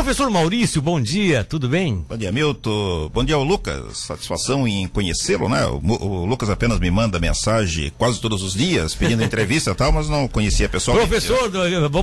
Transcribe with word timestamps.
Professor 0.00 0.30
Maurício, 0.30 0.80
bom 0.80 0.98
dia, 0.98 1.44
tudo 1.44 1.68
bem? 1.68 2.02
Bom 2.08 2.16
dia, 2.16 2.32
Milton. 2.32 3.10
Bom 3.12 3.22
dia 3.22 3.34
ao 3.34 3.44
Lucas. 3.44 3.98
Satisfação 3.98 4.66
em 4.66 4.88
conhecê-lo, 4.88 5.46
né? 5.46 5.66
O, 5.66 5.78
o, 5.78 6.24
Lucas 6.24 6.48
apenas 6.48 6.80
me 6.80 6.90
manda 6.90 7.20
mensagem 7.20 7.92
quase 7.98 8.18
todos 8.18 8.42
os 8.42 8.54
dias, 8.54 8.94
pedindo 8.94 9.22
entrevista 9.22 9.72
e 9.72 9.74
tal, 9.74 9.92
mas 9.92 10.08
não 10.08 10.26
conhecia 10.26 10.70
pessoalmente. 10.70 11.06
Professor, 11.06 11.50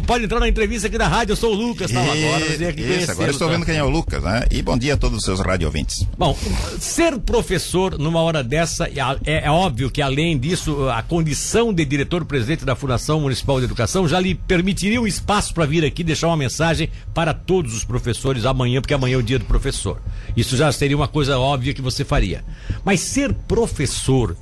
pode 0.06 0.26
entrar 0.26 0.40
na 0.40 0.48
entrevista 0.48 0.88
aqui 0.88 0.96
da 0.96 1.08
rádio, 1.08 1.32
eu 1.32 1.36
sou 1.36 1.54
o 1.54 1.56
Lucas, 1.56 1.90
tal, 1.90 2.04
agora. 2.04 2.46
Isso, 2.80 3.12
agora 3.12 3.32
estou 3.32 3.50
vendo 3.50 3.66
quem 3.66 3.78
é 3.78 3.84
o 3.84 3.90
Lucas, 3.90 4.22
né? 4.22 4.44
E 4.52 4.62
bom 4.62 4.78
dia 4.78 4.94
a 4.94 4.98
todos 4.98 5.18
os 5.18 5.26
seus 5.26 5.40
rádio 5.40 5.66
ouvintes. 5.66 6.06
Bom, 6.16 6.38
ser 6.80 7.18
professor 7.18 7.98
numa 7.98 8.22
hora 8.22 8.44
dessa, 8.44 8.86
é, 8.86 9.00
é, 9.26 9.48
é 9.48 9.50
óbvio 9.50 9.90
que 9.90 10.04
além 10.04 10.38
disso, 10.38 10.88
a 10.88 11.02
condição 11.02 11.74
de 11.74 11.84
diretor-presidente 11.84 12.64
da 12.64 12.76
Fundação 12.76 13.22
Municipal 13.22 13.58
de 13.58 13.66
Educação 13.66 14.08
já 14.08 14.20
lhe 14.20 14.36
permitiria 14.36 15.02
um 15.02 15.08
espaço 15.08 15.52
para 15.52 15.66
vir 15.66 15.84
aqui 15.84 16.04
deixar 16.04 16.28
uma 16.28 16.38
mensagem 16.38 16.92
para 17.12 17.34
todos 17.34 17.74
os 17.74 17.87
professores 17.88 18.46
amanhã, 18.46 18.82
porque 18.82 18.94
amanhã 18.94 19.16
é 19.16 19.18
o 19.18 19.24
dia 19.24 19.40
do 19.40 19.46
professor. 19.46 20.02
Isso 20.36 20.56
já 20.56 20.72
seria 20.72 20.96
uma 20.96 21.08
coisa 21.08 21.40
óbvia 21.40 21.74
que 21.74 21.82
você 21.82 22.04
faria. 22.04 22.44
Mas 22.84 23.00
ser 23.00 23.34
professor, 23.34 24.36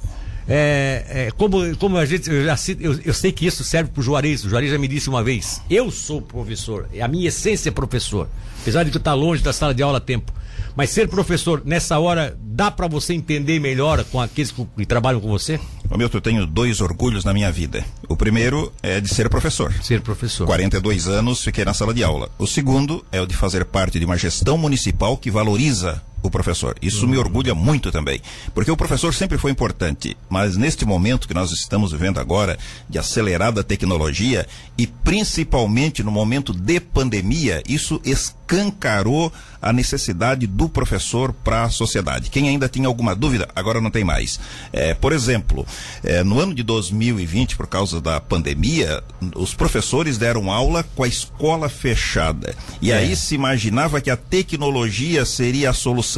é, 0.47 1.05
é, 1.09 1.31
como, 1.31 1.75
como 1.77 1.97
a 1.97 2.05
gente, 2.05 2.29
eu, 2.29 2.43
já, 2.43 2.55
eu, 2.79 2.99
eu 3.05 3.13
sei 3.13 3.31
que 3.31 3.45
isso 3.45 3.63
serve 3.63 3.91
para 3.91 4.01
o 4.01 4.03
Juarez, 4.03 4.43
o 4.43 4.49
Juarez 4.49 4.71
já 4.71 4.77
me 4.77 4.87
disse 4.87 5.09
uma 5.09 5.23
vez, 5.23 5.61
eu 5.69 5.89
sou 5.89 6.21
professor, 6.21 6.89
a 7.01 7.07
minha 7.07 7.27
essência 7.27 7.69
é 7.69 7.71
professor, 7.71 8.27
apesar 8.61 8.83
de 8.83 8.91
que 8.91 8.97
eu 8.97 8.99
estar 8.99 9.13
longe 9.13 9.41
da 9.41 9.53
sala 9.53 9.73
de 9.73 9.81
aula 9.81 9.99
há 9.99 10.01
tempo. 10.01 10.33
Mas 10.75 10.89
ser 10.89 11.07
professor, 11.07 11.61
nessa 11.63 11.97
hora, 11.99 12.37
dá 12.41 12.69
para 12.69 12.87
você 12.87 13.13
entender 13.13 13.59
melhor 13.59 14.03
com 14.05 14.19
aqueles 14.19 14.51
que 14.51 14.85
trabalham 14.85 15.21
com 15.21 15.29
você? 15.29 15.57
Ô 15.89 15.97
Milton, 15.97 16.17
eu 16.17 16.21
tenho 16.21 16.47
dois 16.47 16.81
orgulhos 16.81 17.23
na 17.23 17.33
minha 17.33 17.51
vida. 17.51 17.85
O 18.09 18.15
primeiro 18.15 18.73
é 18.81 18.99
de 18.99 19.07
ser 19.07 19.29
professor. 19.29 19.73
Ser 19.83 20.01
professor. 20.01 20.45
42 20.45 21.07
anos 21.07 21.43
fiquei 21.43 21.63
na 21.63 21.73
sala 21.73 21.93
de 21.93 22.03
aula. 22.03 22.29
O 22.39 22.47
segundo 22.47 23.05
é 23.11 23.21
o 23.21 23.27
de 23.27 23.35
fazer 23.35 23.65
parte 23.65 23.99
de 23.99 24.05
uma 24.05 24.17
gestão 24.17 24.57
municipal 24.57 25.15
que 25.15 25.29
valoriza 25.29 26.01
o 26.25 26.31
professor. 26.31 26.75
Isso 26.81 27.05
uhum. 27.05 27.11
me 27.11 27.17
orgulha 27.17 27.55
muito 27.55 27.91
também, 27.91 28.21
porque 28.53 28.71
o 28.71 28.77
professor 28.77 29.13
sempre 29.13 29.37
foi 29.37 29.51
importante, 29.51 30.15
mas 30.29 30.57
neste 30.57 30.85
momento 30.85 31.27
que 31.27 31.33
nós 31.33 31.51
estamos 31.51 31.91
vivendo 31.91 32.19
agora, 32.19 32.57
de 32.89 32.97
acelerada 32.97 33.63
tecnologia 33.63 34.47
e 34.77 34.87
principalmente 34.87 36.03
no 36.03 36.11
momento 36.11 36.53
de 36.53 36.79
pandemia, 36.79 37.61
isso 37.67 38.01
escancarou 38.03 39.31
a 39.61 39.73
necessidade 39.73 40.45
do 40.45 40.69
professor 40.69 41.33
para 41.33 41.63
a 41.63 41.69
sociedade. 41.69 42.29
Quem 42.29 42.47
ainda 42.49 42.69
tinha 42.69 42.87
alguma 42.87 43.15
dúvida, 43.15 43.47
agora 43.55 43.81
não 43.81 43.89
tem 43.89 44.03
mais. 44.03 44.39
É, 44.71 44.93
por 44.93 45.11
exemplo, 45.11 45.65
é, 46.03 46.23
no 46.23 46.39
ano 46.39 46.53
de 46.53 46.61
2020, 46.61 47.57
por 47.57 47.65
causa 47.65 47.99
da 47.99 48.21
pandemia, 48.21 49.03
os 49.35 49.55
professores 49.55 50.19
deram 50.19 50.51
aula 50.51 50.83
com 50.95 51.03
a 51.03 51.07
escola 51.07 51.67
fechada. 51.67 52.55
E 52.79 52.91
é. 52.91 52.97
aí 52.97 53.15
se 53.15 53.33
imaginava 53.33 53.99
que 53.99 54.11
a 54.11 54.17
tecnologia 54.17 55.25
seria 55.25 55.71
a 55.71 55.73
solução 55.73 56.14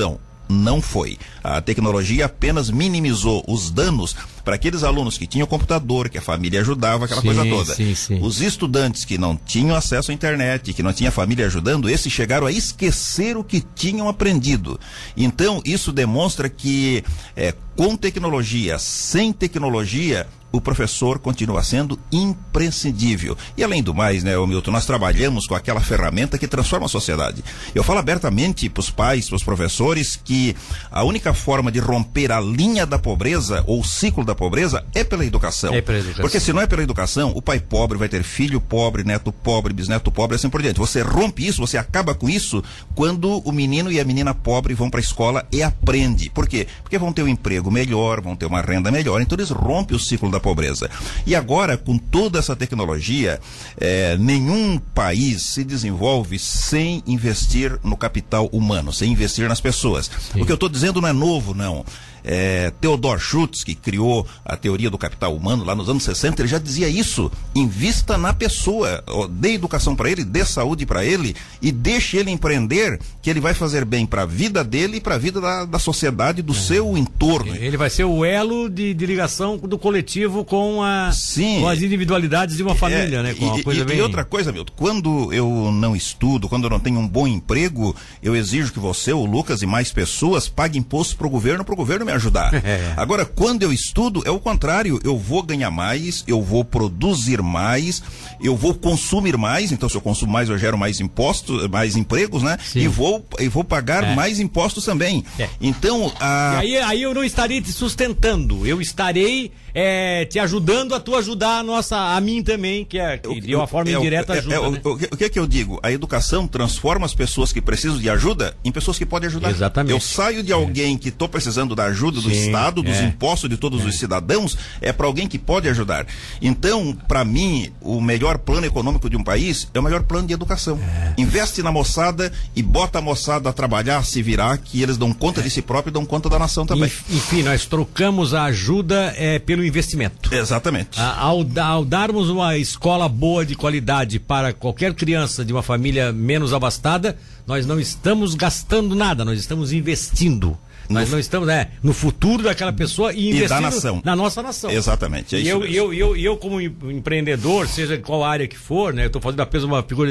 não 0.49 0.81
foi. 0.81 1.17
A 1.43 1.61
tecnologia 1.61 2.25
apenas 2.25 2.69
minimizou 2.69 3.43
os 3.47 3.69
danos 3.69 4.15
para 4.43 4.55
aqueles 4.55 4.83
alunos 4.83 5.17
que 5.17 5.27
tinham 5.27 5.45
computador, 5.45 6.09
que 6.09 6.17
a 6.17 6.21
família 6.21 6.61
ajudava, 6.61 7.05
aquela 7.05 7.21
sim, 7.21 7.27
coisa 7.27 7.45
toda. 7.45 7.75
Sim, 7.75 7.93
sim. 7.95 8.19
Os 8.21 8.41
estudantes 8.41 9.03
que 9.03 9.17
não 9.17 9.35
tinham 9.35 9.75
acesso 9.75 10.11
à 10.11 10.13
internet, 10.13 10.73
que 10.73 10.83
não 10.83 10.93
tinha 10.93 11.11
família 11.11 11.45
ajudando, 11.47 11.89
esses 11.89 12.11
chegaram 12.11 12.47
a 12.47 12.51
esquecer 12.51 13.35
o 13.35 13.43
que 13.43 13.61
tinham 13.75 14.07
aprendido. 14.07 14.79
Então, 15.15 15.61
isso 15.65 15.91
demonstra 15.91 16.49
que 16.49 17.03
é, 17.35 17.53
com 17.75 17.95
tecnologia, 17.97 18.79
sem 18.79 19.33
tecnologia, 19.33 20.25
o 20.51 20.61
professor 20.61 21.19
continua 21.19 21.63
sendo 21.63 21.99
imprescindível. 22.11 23.37
E 23.55 23.63
além 23.63 23.83
do 23.83 23.93
mais, 23.93 24.23
né, 24.23 24.37
Milton, 24.37 24.71
nós 24.71 24.85
trabalhamos 24.85 25.45
com 25.45 25.55
aquela 25.55 25.81
ferramenta 25.81 26.37
que 26.37 26.47
transforma 26.47 26.85
a 26.85 26.89
sociedade. 26.89 27.43
Eu 27.75 27.83
falo 27.83 27.99
abertamente 27.99 28.69
para 28.69 28.81
os 28.81 28.89
pais, 28.89 29.27
para 29.27 29.35
os 29.35 29.43
professores, 29.43 30.19
que 30.23 30.55
a 30.89 31.03
única 31.03 31.33
forma 31.33 31.71
de 31.71 31.79
romper 31.79 32.31
a 32.31 32.39
linha 32.39 32.85
da 32.85 32.97
pobreza 32.97 33.63
ou 33.67 33.81
o 33.81 33.83
ciclo 33.83 34.23
da 34.23 34.33
pobreza 34.33 34.85
é 34.95 35.03
pela 35.03 35.25
educação. 35.25 35.73
É 35.73 35.81
pela 35.81 35.99
educação. 35.99 36.21
Porque 36.21 36.39
se 36.39 36.53
não 36.53 36.61
é 36.61 36.67
pela 36.67 36.83
educação, 36.83 37.31
o 37.35 37.41
pai 37.41 37.59
pobre 37.59 37.97
vai 37.97 38.09
ter 38.09 38.23
filho 38.23 38.61
pobre, 38.61 39.03
neto 39.03 39.31
pobre, 39.31 39.73
bisneto 39.73 40.11
pobre, 40.11 40.35
assim 40.35 40.49
por 40.49 40.61
diante. 40.61 40.79
Você 40.79 41.01
rompe 41.01 41.45
isso, 41.45 41.59
você 41.59 41.77
acaba 41.77 42.15
com 42.15 42.29
isso 42.29 42.63
quando 42.95 43.39
o 43.39 43.51
menino 43.51 43.91
e 43.91 43.99
a 43.99 44.05
menina 44.05 44.33
pobre 44.33 44.73
vão 44.73 44.89
para 44.89 44.99
a 44.99 45.03
escola 45.03 45.47
e 45.51 45.61
aprende. 45.61 46.29
Por 46.29 46.47
quê? 46.47 46.67
Porque 46.81 46.97
vão 46.97 47.13
ter 47.13 47.23
um 47.23 47.27
emprego 47.27 47.69
melhor, 47.69 48.21
vão 48.21 48.35
ter 48.35 48.45
uma 48.45 48.61
renda 48.61 48.91
melhor, 48.91 49.21
então 49.21 49.37
eles 49.37 49.49
rompem 49.49 49.95
o 49.95 49.99
ciclo 49.99 50.31
da 50.31 50.36
pobreza. 50.39 50.89
E 51.25 51.35
agora, 51.35 51.77
com 51.77 51.97
toda 51.97 52.39
essa 52.39 52.55
tecnologia, 52.55 53.39
é, 53.79 54.17
nenhum 54.17 54.79
país 54.79 55.43
se 55.43 55.63
desenvolve 55.63 56.39
sem 56.39 57.03
investir 57.05 57.79
no 57.83 57.97
capital 57.97 58.47
humano, 58.47 58.91
sem 58.91 59.11
investir 59.11 59.47
nas 59.47 59.61
pessoas. 59.61 60.09
Sim. 60.33 60.41
O 60.41 60.45
que 60.45 60.51
eu 60.51 60.55
estou 60.55 60.69
dizendo 60.69 61.01
não 61.01 61.09
é 61.09 61.13
novo, 61.13 61.53
não. 61.53 61.85
É, 62.29 62.73
Theodor 62.81 63.19
Schutz, 63.19 63.63
que 63.63 63.73
criou 63.73 64.27
a 64.43 64.57
teoria 64.57 64.89
do 64.89 64.97
capital 64.97 65.33
humano 65.33 65.63
lá 65.63 65.73
nos 65.73 65.87
anos 65.87 66.03
60, 66.03 66.41
ele 66.41 66.49
já 66.49 66.59
dizia 66.59 66.89
isso. 66.89 67.31
Invista 67.55 68.17
na 68.17 68.33
pessoa, 68.33 69.01
dê 69.29 69.53
educação 69.53 69.95
para 69.95 70.11
ele, 70.11 70.25
dê 70.25 70.43
saúde 70.43 70.85
para 70.85 71.05
ele 71.05 71.33
e 71.61 71.71
deixe 71.71 72.17
ele 72.17 72.29
empreender, 72.29 72.99
que 73.21 73.29
ele 73.29 73.39
vai 73.39 73.53
fazer 73.53 73.85
bem 73.85 74.05
para 74.05 74.23
a 74.23 74.25
vida 74.25 74.61
dele 74.61 74.97
e 74.97 75.01
para 75.01 75.15
a 75.15 75.17
vida 75.17 75.39
da, 75.39 75.63
da 75.63 75.79
sociedade, 75.79 76.41
do 76.41 76.51
é. 76.51 76.55
seu 76.55 76.97
entorno. 76.97 77.55
Ele 77.55 77.77
vai 77.77 77.89
ser 77.89 78.03
o 78.03 78.25
elo 78.25 78.69
de, 78.69 78.93
de 78.93 79.05
ligação 79.05 79.57
do 79.57 79.77
coletivo 79.77 80.43
com, 80.43 80.83
a, 80.83 81.11
com 81.59 81.67
as 81.69 81.81
individualidades 81.81 82.57
de 82.57 82.63
uma 82.63 82.75
família, 82.75 83.19
é, 83.19 83.23
né? 83.23 83.33
Com 83.35 83.57
e, 83.57 83.63
coisa 83.63 83.81
e, 83.81 83.85
bem... 83.85 83.97
e 83.99 84.01
outra 84.01 84.25
coisa, 84.25 84.51
Milton, 84.51 84.73
quando 84.75 85.31
eu 85.31 85.71
não 85.71 85.95
estudo, 85.95 86.49
quando 86.49 86.65
eu 86.65 86.69
não 86.69 86.79
tenho 86.79 86.99
um 86.99 87.07
bom 87.07 87.25
emprego, 87.25 87.95
eu 88.21 88.35
exijo 88.35 88.73
que 88.73 88.79
você, 88.79 89.13
o 89.13 89.25
Lucas 89.25 89.61
e 89.61 89.65
mais 89.65 89.93
pessoas 89.93 90.49
paguem 90.49 90.81
imposto 90.81 91.15
para 91.15 91.27
o 91.27 91.29
governo, 91.29 91.63
para 91.63 91.73
o 91.73 91.77
governo 91.77 92.05
me 92.05 92.16
ajudar. 92.17 92.51
É. 92.67 92.93
Agora, 92.97 93.23
quando 93.23 93.63
eu 93.63 93.71
estudo, 93.71 94.23
é 94.25 94.31
o 94.31 94.39
contrário. 94.39 94.99
Eu 95.03 95.17
vou 95.17 95.41
ganhar 95.41 95.71
mais, 95.71 96.23
eu 96.27 96.41
vou 96.41 96.65
produzir 96.65 97.41
mais, 97.41 98.03
eu 98.41 98.57
vou 98.57 98.73
consumir 98.73 99.37
mais. 99.37 99.71
Então, 99.71 99.87
se 99.87 99.95
eu 99.95 100.01
consumo 100.01 100.33
mais, 100.33 100.49
eu 100.49 100.57
gero 100.57 100.77
mais 100.77 100.99
impostos, 100.99 101.67
mais 101.69 101.95
empregos, 101.95 102.43
né? 102.43 102.57
Sim. 102.61 102.79
E 102.79 102.87
vou, 102.87 103.25
e 103.39 103.47
vou 103.47 103.63
pagar 103.63 104.03
é. 104.03 104.15
mais 104.15 104.39
impostos 104.39 104.83
também. 104.83 105.23
É. 105.39 105.47
Então, 105.61 106.11
a... 106.19 106.57
aí, 106.57 106.77
aí 106.77 107.01
eu 107.01 107.13
não 107.13 107.23
estarei 107.23 107.61
te 107.61 107.71
sustentando. 107.71 108.67
Eu 108.67 108.81
estarei 108.81 109.51
é, 109.73 110.25
te 110.25 110.39
ajudando 110.39 110.95
a 110.95 110.99
tu 110.99 111.15
ajudar 111.15 111.59
a 111.59 111.63
nossa, 111.63 112.15
a 112.15 112.21
mim 112.21 112.41
também, 112.43 112.85
que 112.85 112.97
é 112.97 113.17
que 113.17 113.41
de 113.41 113.55
uma 113.55 113.67
forma 113.67 113.91
é, 113.91 113.93
indireta 113.93 114.35
é, 114.35 114.39
ajuda. 114.39 114.55
É, 114.55 114.69
né? 114.69 114.81
o, 114.83 114.91
o, 114.91 115.17
que 115.17 115.23
é 115.23 115.29
que 115.29 115.39
eu 115.39 115.47
digo? 115.47 115.79
A 115.83 115.91
educação 115.91 116.47
transforma 116.47 117.05
as 117.05 117.13
pessoas 117.13 117.51
que 117.53 117.61
precisam 117.61 117.97
de 117.97 118.09
ajuda 118.09 118.55
em 118.63 118.71
pessoas 118.71 118.97
que 118.97 119.05
podem 119.05 119.27
ajudar. 119.27 119.49
Exatamente. 119.49 119.91
Eu 119.91 119.99
saio 119.99 120.43
de 120.43 120.51
alguém 120.51 120.97
que 120.97 121.09
estou 121.09 121.27
precisando 121.29 121.75
da 121.75 121.85
ajuda 121.85 122.21
do 122.21 122.29
Sim, 122.29 122.45
Estado, 122.45 122.81
dos 122.81 122.95
é. 122.95 123.05
impostos 123.05 123.49
de 123.49 123.57
todos 123.57 123.85
os 123.85 123.97
cidadãos, 123.97 124.57
é 124.81 124.91
para 124.91 125.07
alguém 125.07 125.27
que 125.27 125.37
pode 125.37 125.67
ajudar. 125.69 126.05
Então, 126.41 126.97
para 127.07 127.23
mim, 127.23 127.71
o 127.81 128.01
melhor 128.01 128.37
plano 128.37 128.65
econômico 128.65 129.09
de 129.09 129.17
um 129.17 129.23
país 129.23 129.67
é 129.73 129.79
o 129.79 129.83
melhor 129.83 130.03
plano 130.03 130.27
de 130.27 130.33
educação. 130.33 130.79
Investe 131.17 131.61
na 131.61 131.71
moçada 131.71 132.31
e 132.55 132.61
bota 132.61 132.99
a 132.99 133.01
moçada 133.01 133.49
a 133.49 133.53
trabalhar, 133.53 133.97
a 133.97 134.03
se 134.03 134.21
virar, 134.21 134.57
que 134.57 134.81
eles 134.81 134.97
dão 134.97 135.13
conta 135.13 135.41
de 135.41 135.49
si 135.49 135.61
próprio 135.61 135.91
e 135.91 135.93
dão 135.93 136.05
conta 136.05 136.29
da 136.29 136.39
nação 136.39 136.65
também. 136.65 136.91
Enfim, 137.09 137.43
nós 137.43 137.65
trocamos 137.65 138.33
a 138.33 138.45
ajuda 138.45 139.13
é, 139.17 139.39
pelo 139.39 139.63
investimento. 139.67 140.33
Exatamente. 140.33 140.99
Ao, 140.99 141.45
ao 141.61 141.85
darmos 141.85 142.29
uma 142.29 142.57
escola 142.57 143.07
boa 143.07 143.45
de 143.45 143.55
qualidade 143.55 144.19
para 144.19 144.53
qualquer 144.53 144.93
criança 144.93 145.43
de 145.43 145.53
uma 145.53 145.63
família 145.63 146.11
menos 146.11 146.53
abastada, 146.53 147.17
nós 147.45 147.65
não 147.65 147.79
estamos 147.79 148.35
gastando 148.35 148.95
nada, 148.95 149.23
nós 149.23 149.39
estamos 149.39 149.71
investindo. 149.71 150.57
Nós 150.89 151.11
não 151.11 151.19
estamos 151.19 151.47
é, 151.49 151.69
no 151.83 151.93
futuro 151.93 152.43
daquela 152.43 152.71
pessoa 152.71 153.13
e 153.13 153.29
investindo 153.29 154.01
na 154.03 154.15
nossa 154.15 154.41
nação. 154.41 154.71
Exatamente. 154.71 155.35
É 155.35 155.39
e 155.39 155.47
eu, 155.47 155.65
eu, 155.65 155.93
eu, 155.93 156.15
eu, 156.15 156.37
como 156.37 156.61
empreendedor, 156.61 157.67
seja 157.67 157.97
qual 157.97 158.23
área 158.23 158.47
que 158.47 158.57
for, 158.57 158.93
né? 158.93 159.03
Eu 159.03 159.07
estou 159.07 159.21
fazendo 159.21 159.41
apenas 159.41 159.63
uma 159.63 159.83
figura 159.83 160.09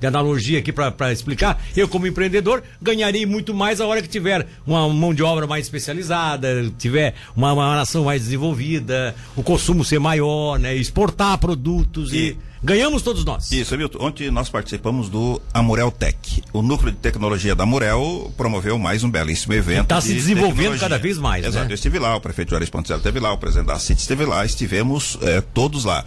de 0.00 0.06
analogia 0.06 0.58
aqui 0.58 0.72
para 0.72 1.12
explicar. 1.12 1.62
Eu, 1.76 1.88
como 1.88 2.06
empreendedor, 2.06 2.62
ganharei 2.80 3.26
muito 3.26 3.54
mais 3.54 3.80
a 3.80 3.86
hora 3.86 4.02
que 4.02 4.08
tiver 4.08 4.46
uma 4.66 4.88
mão 4.88 5.12
de 5.12 5.22
obra 5.22 5.46
mais 5.46 5.66
especializada, 5.66 6.70
tiver 6.78 7.14
uma, 7.36 7.52
uma 7.52 7.76
nação 7.76 8.04
mais 8.04 8.22
desenvolvida, 8.22 9.14
o 9.34 9.42
consumo 9.42 9.84
ser 9.84 9.98
maior, 9.98 10.58
né? 10.58 10.74
Exportar 10.74 11.38
produtos 11.38 12.12
e, 12.12 12.16
e 12.16 12.36
Ganhamos 12.66 13.00
todos 13.00 13.24
nós. 13.24 13.52
Isso, 13.52 13.78
Milton. 13.78 14.04
Ontem 14.04 14.28
nós 14.28 14.48
participamos 14.48 15.08
do 15.08 15.40
Amurel 15.54 15.88
Tech. 15.88 16.42
O 16.52 16.62
núcleo 16.62 16.90
de 16.90 16.98
tecnologia 16.98 17.54
da 17.54 17.62
Amurel 17.62 18.34
promoveu 18.36 18.76
mais 18.76 19.04
um 19.04 19.10
belíssimo 19.10 19.54
evento. 19.54 19.84
Está 19.84 20.00
se 20.00 20.12
desenvolvendo 20.12 20.72
tecnologia. 20.72 20.80
cada 20.80 20.98
vez 20.98 21.16
mais. 21.16 21.44
Exato. 21.44 21.64
Né? 21.64 21.70
Eu 21.70 21.76
estive 21.76 22.00
lá, 22.00 22.16
o 22.16 22.20
prefeito 22.20 22.50
Juarez 22.50 22.68
Ponticelli 22.68 22.98
esteve 22.98 23.20
lá, 23.20 23.32
o 23.32 23.38
presidente 23.38 23.68
da 23.68 23.78
CIT 23.78 24.00
esteve 24.00 24.24
lá, 24.24 24.44
estivemos 24.44 25.16
é, 25.22 25.40
todos 25.40 25.84
lá. 25.84 26.04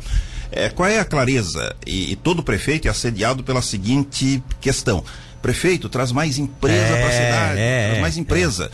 É, 0.52 0.68
qual 0.68 0.90
é 0.90 1.00
a 1.00 1.06
clareza? 1.06 1.74
E, 1.88 2.12
e 2.12 2.16
todo 2.18 2.44
prefeito 2.44 2.90
é 2.90 2.92
assediado 2.92 3.42
pela 3.42 3.62
seguinte 3.62 4.44
questão. 4.60 5.02
Prefeito, 5.42 5.88
traz 5.88 6.12
mais 6.12 6.38
empresa 6.38 6.94
é, 6.94 7.00
para 7.00 7.08
a 7.08 7.12
cidade, 7.12 7.60
é, 7.62 7.88
traz 7.88 8.02
mais 8.02 8.18
empresa. 8.18 8.70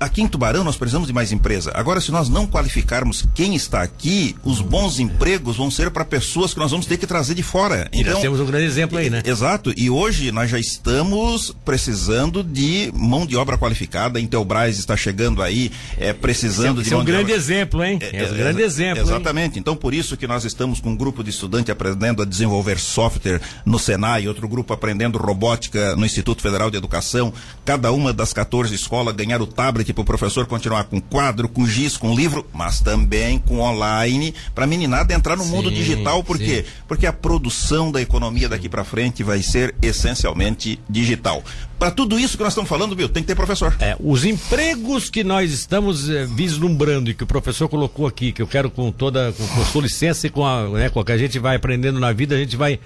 Aqui 0.00 0.22
em 0.22 0.28
Tubarão 0.28 0.64
nós 0.64 0.76
precisamos 0.76 1.06
de 1.06 1.12
mais 1.12 1.32
empresa. 1.32 1.70
Agora, 1.74 2.00
se 2.00 2.10
nós 2.10 2.28
não 2.28 2.46
qualificarmos 2.46 3.24
quem 3.34 3.54
está 3.54 3.82
aqui, 3.82 4.36
os 4.44 4.60
bons 4.60 4.98
empregos 4.98 5.56
vão 5.56 5.70
ser 5.70 5.90
para 5.90 6.04
pessoas 6.04 6.52
que 6.52 6.60
nós 6.60 6.70
vamos 6.70 6.86
ter 6.86 6.96
que 6.96 7.06
trazer 7.06 7.34
de 7.34 7.42
fora. 7.42 7.88
E 7.92 8.00
então, 8.00 8.14
nós 8.14 8.22
temos 8.22 8.40
um 8.40 8.46
grande 8.46 8.66
exemplo 8.66 8.98
aí, 8.98 9.10
né? 9.10 9.22
Exato. 9.24 9.72
E 9.76 9.90
hoje 9.90 10.30
nós 10.32 10.50
já 10.50 10.58
estamos 10.58 11.54
precisando 11.64 12.42
de 12.42 12.92
mão 12.94 13.26
de 13.26 13.36
obra 13.36 13.58
qualificada. 13.58 14.18
A 14.18 14.22
Intelbras 14.22 14.78
está 14.78 14.96
chegando 14.96 15.42
aí, 15.42 15.70
é, 15.96 16.12
precisando 16.12 16.80
esse 16.80 16.90
de 16.90 16.94
mão 16.94 17.00
é 17.00 17.02
um 17.02 17.06
grande 17.06 17.32
obra... 17.32 17.36
exemplo, 17.36 17.84
hein? 17.84 17.98
É, 18.00 18.24
é 18.24 18.30
um 18.30 18.34
grande 18.34 18.62
exemplo. 18.62 19.02
Exatamente. 19.02 19.56
Hein? 19.56 19.60
Então, 19.60 19.76
por 19.76 19.94
isso 19.94 20.16
que 20.16 20.26
nós 20.26 20.44
estamos 20.44 20.80
com 20.80 20.90
um 20.90 20.96
grupo 20.96 21.22
de 21.22 21.30
estudantes 21.30 21.70
aprendendo 21.70 22.22
a 22.22 22.24
desenvolver 22.24 22.78
software 22.78 23.40
no 23.64 23.78
Senai, 23.78 24.28
outro 24.28 24.48
grupo 24.48 24.72
aprendendo 24.72 25.18
robótica 25.18 25.96
no 25.96 26.04
Instituto 26.04 26.42
Federal 26.42 26.70
de 26.70 26.76
Educação. 26.76 27.32
Cada 27.64 27.92
uma 27.92 28.12
das 28.12 28.32
14 28.32 28.74
escolas 28.74 29.14
ganhar 29.14 29.40
o 29.40 29.46
tablet 29.46 29.87
para 29.92 30.02
o 30.02 30.04
professor 30.04 30.46
continuar 30.46 30.84
com 30.84 31.00
quadro, 31.00 31.48
com 31.48 31.66
giz, 31.66 31.96
com 31.96 32.14
livro, 32.14 32.46
mas 32.52 32.80
também 32.80 33.38
com 33.38 33.60
online, 33.60 34.34
para 34.54 34.64
a 34.64 34.66
meninada 34.66 35.14
entrar 35.14 35.36
no 35.36 35.44
sim, 35.44 35.50
mundo 35.50 35.70
digital. 35.70 36.22
Por 36.22 36.38
sim. 36.38 36.44
quê? 36.44 36.64
Porque 36.86 37.06
a 37.06 37.12
produção 37.12 37.90
da 37.90 38.00
economia 38.00 38.48
daqui 38.48 38.68
para 38.68 38.84
frente 38.84 39.22
vai 39.22 39.42
ser 39.42 39.74
essencialmente 39.80 40.78
digital. 40.88 41.42
Para 41.78 41.90
tudo 41.90 42.18
isso 42.18 42.36
que 42.36 42.42
nós 42.42 42.52
estamos 42.52 42.68
falando, 42.68 42.96
viu, 42.96 43.08
tem 43.08 43.22
que 43.22 43.26
ter 43.28 43.34
professor. 43.34 43.76
É, 43.78 43.96
os 44.00 44.24
empregos 44.24 45.08
que 45.08 45.22
nós 45.22 45.52
estamos 45.52 46.10
é, 46.10 46.26
vislumbrando 46.26 47.10
e 47.10 47.14
que 47.14 47.24
o 47.24 47.26
professor 47.26 47.68
colocou 47.68 48.06
aqui, 48.06 48.32
que 48.32 48.42
eu 48.42 48.46
quero 48.46 48.70
com 48.70 48.90
toda, 48.90 49.32
com, 49.32 49.46
com 49.46 49.64
sua 49.64 49.82
licença 49.82 50.26
e 50.26 50.30
com 50.30 50.44
a, 50.44 50.68
né, 50.68 50.90
com 50.90 51.00
a 51.00 51.04
que 51.04 51.12
a 51.12 51.18
gente 51.18 51.38
vai 51.38 51.56
aprendendo 51.56 52.00
na 52.00 52.12
vida, 52.12 52.34
a 52.34 52.38
gente 52.38 52.56
vai 52.56 52.80